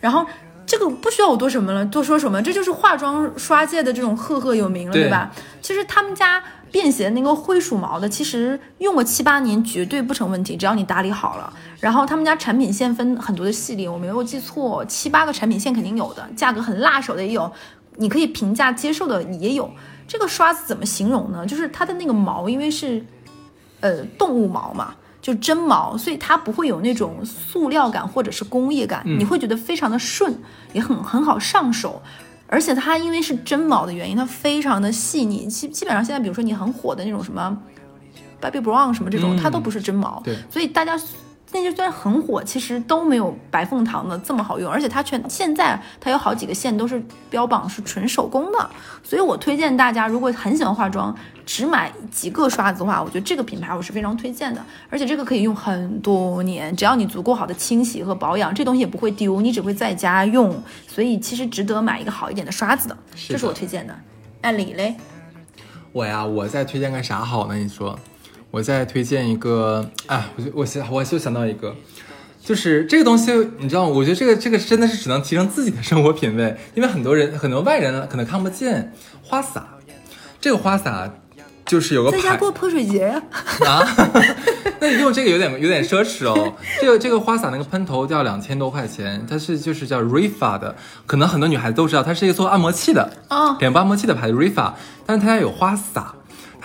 [0.00, 0.26] 然后
[0.66, 5.30] 这个不需要我多什么了，多说什么，这就是化妆刷界的这种赫赫有名了，对对吧？
[5.62, 6.42] 其实他们家
[6.72, 11.52] 便携那个灰鼠毛的，其实用个七八年绝对不成问题，只要你打理好了。
[11.78, 17.50] 然后他们家产品线分很多的系列，我没有记错，七八个产品线肯定有的，价格很辣手的也有，
[17.96, 19.70] 你可以平价接受的也有。
[20.08, 21.46] 这个刷子怎么形容呢？
[21.46, 23.04] 就是它的那个毛，因为是
[23.80, 30.32] 呃动物毛嘛，就真毛，所以它不会有那种塑料感或者是工业感，你会觉得非常的顺，
[30.72, 32.00] 也很很好上手。
[32.48, 35.46] 而且它因为是真毛的原因，它非常的细腻。
[35.46, 37.58] 基基本上现在比如说你很火的那种什么
[38.40, 40.22] Baby Brown 什么这种，嗯它都不是真毛。
[40.48, 40.96] 所以大家
[41.52, 48.70] 那些虽然很火，其实都没有白凤堂的这么好用，而且它全现在它有好几个线都是标榜是纯手工的，
[49.02, 51.16] 所以我推荐大家如果很喜欢化妆，
[51.46, 63.94] 只买几个刷子的话，我觉得这个品牌我是非常推荐的，而且这个可以用很多年，只要你足够好的清洗和保养，这东西也不会丢，你只会在家用，所以其实值得买一个好一点的刷子的，是的这是我推荐的。
[64.42, 64.96] 哎，李嘞，
[65.92, 67.54] 我呀，我再推荐个啥好呢？
[67.54, 67.98] 你说，
[68.50, 71.74] 我再推荐一个，啊，我就我想我就想到一个，
[72.42, 73.90] 就是这个东西，你知道吗？
[73.94, 78.92] 我觉得这个这个真的是只能提升自己的生活品味，因为很多人很多外人可能看不见
[79.22, 79.66] 花洒，
[80.40, 81.12] 这个花洒
[81.66, 83.22] 就是有个牌在家过泼水节呀、
[83.66, 83.84] 啊，
[84.80, 86.54] 那你用这个有点有点奢侈哦。
[86.80, 90.76] 这个这个花洒那个喷头要两千多块钱，它是就是叫 Rifa 的，
[91.06, 94.72] 可能很多女孩子都知道，它是一个做按摩器的，哦脸部按摩器的牌子 Rifa，
[95.04, 96.14] 但是它家有花洒。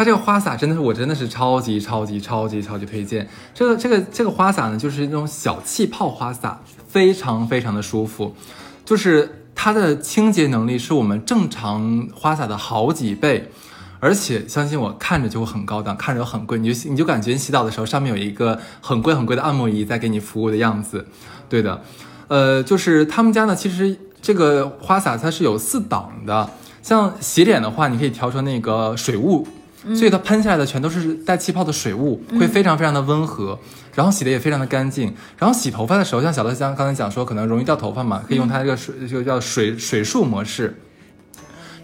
[0.02, 3.30] 它这个花洒真的是我真的是超级超级超级超级推荐。
[3.54, 8.36] 这个这个这个花洒呢，就是那种小气泡花洒，非常非常的舒服，
[8.84, 13.52] 就是它的清洁能力是我们正常花洒的好几倍。
[13.99, 21.06] 而且相信我，看着就会很高档，看着就很贵，你就你就感觉洗澡的时候上面有一个很贵很贵的按摩仪在给你服务的样子。
[21.47, 21.80] 对的，
[22.28, 26.49] 呃，就是他们家呢，其实这个花洒它是有四档的，
[26.82, 29.47] 像洗脸的话，你可以调成那个水雾。
[29.95, 33.57] 所以它喷下来的全都是带气泡的水雾，会非常非常的温和，
[33.95, 35.13] 然后洗的也非常的干净。
[35.38, 40.79] 然后洗头发的时候，像小乐香刚才讲说，可能容易掉头发嘛，可以用它这个水，就叫水水束模式。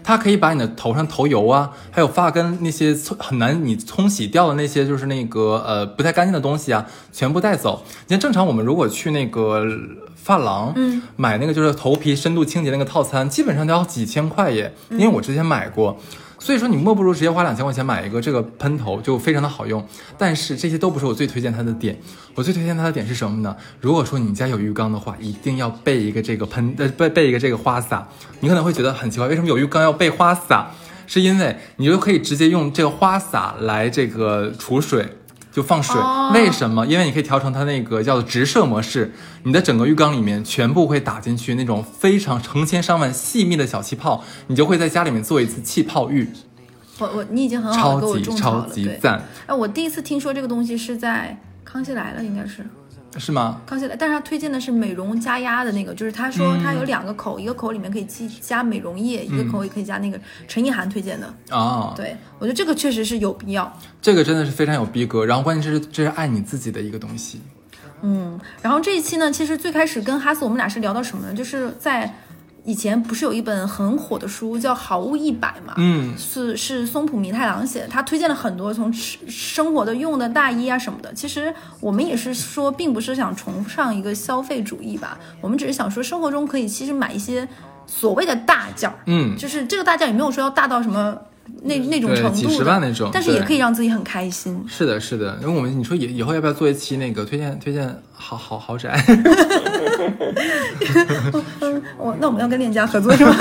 [0.04, 7.84] 它可以把你的头上头油啊，还有发根那些冲很难你冲洗掉的那些就是那个呃不太干净的东西啊，全部带走。
[8.06, 9.66] 你看正常我们如果去那个
[10.14, 15.98] 发廊，嗯，买那个就是头皮深度清洁那个套餐，基本上都要几千块耶，因为我之前买过。
[16.38, 19.84] 所以说你莫不如直接花两千块钱买一个这个喷头，就非常的好用。
[20.16, 21.98] 但是这些都不是我最推荐它的点，
[22.34, 23.56] 我最推荐它的点是什么呢？
[23.80, 28.06] 如果说你家有浴缸的话，一定要备一个这个喷呃备备一个这个花洒。
[28.40, 30.70] 你可能会觉得很奇怪，为什么有浴缸要备花洒？
[31.06, 35.16] 是因为你就可以直接用这个花洒来这个储水。
[35.50, 36.86] 就放水，哦为什么？
[36.86, 39.12] 因为你可以调成它那个叫做直射模式，
[39.44, 46.28] 你的整个浴缸里面全部会打进去那种非常成千上万细密的小气泡，你就会在家里面做一次气泡浴。
[46.98, 48.60] 我我你已经很好的给我超级超。
[48.66, 51.38] 级赞，哎，我第一次听说这个东西是在
[51.68, 52.66] 《康熙来了》，应该是。
[53.16, 53.60] 是吗？
[53.66, 61.34] 康熙来，但是他推荐的是美容加压的那个，就是他说他有两个口，一个口里面可以加加美容液，一个口也可以加那个陈意涵推荐的。
[61.50, 63.72] 哦，对我觉得这个确实是有必要。
[64.02, 67.40] 这个真的是非常有逼格，然后关键是这是爱你自己的一个东西。
[68.02, 71.34] 嗯，然后这一期呢，其实最开始跟哈斯我们俩是聊到什么呢？
[71.34, 72.14] 就是在
[72.68, 81.10] 以前不是有一本很火的书叫《好物一百》嘛，嗯是是松浦弥太郎写的，他推荐了很多从吃生活的用的大衣啊什么的。
[81.14, 87.48] 其实我们也是说，并不是想崇尚一个消费主义吧，我们只是想说，生活中可以其实买一些
[87.86, 91.16] 所谓的大件儿，嗯，就是这个大件也没有说要大到什么
[91.62, 94.62] 那那种程度，几十万那种但是也可以让自己很开心。
[94.68, 95.38] 是的，是的。
[95.40, 99.02] 因为我们你说以以后要不要做一期那个推荐推荐豪豪豪宅？
[101.96, 103.34] 哦，那我们要跟链家合作是吗？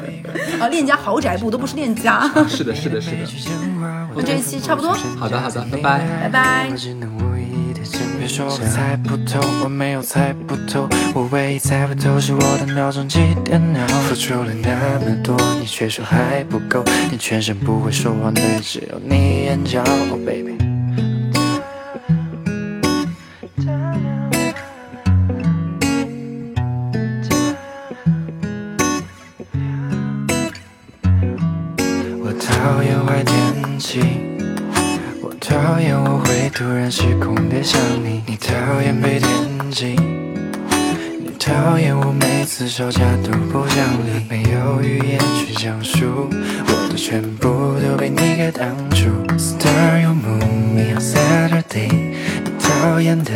[0.60, 2.22] 啊，链家豪宅部都不是链家。
[2.48, 3.16] 是的，是的，是的。
[4.16, 5.98] 那这一期差不多，好的，好的，拜拜。
[6.22, 6.76] 拜拜我。
[6.76, 13.86] 只能无意的先别说我猜不透，我没有猜不透，我唯一猜不透是我的闹钟几点闹。
[13.86, 19.80] 付出了那么多，你却说还不够，你全身不会说谎的只有你眼角
[20.10, 20.69] ，Oh baby。
[36.90, 39.30] 时空的想你，你讨厌被惦
[39.70, 39.94] 记，
[41.20, 46.28] 你讨厌我每次吵架都不讲理，没有语言去讲述，
[46.66, 47.48] 我的全部
[47.80, 49.06] 都被你给挡住。
[49.38, 53.32] Star you move me on Saturday，你讨厌的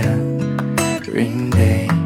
[1.05, 2.04] Green Day。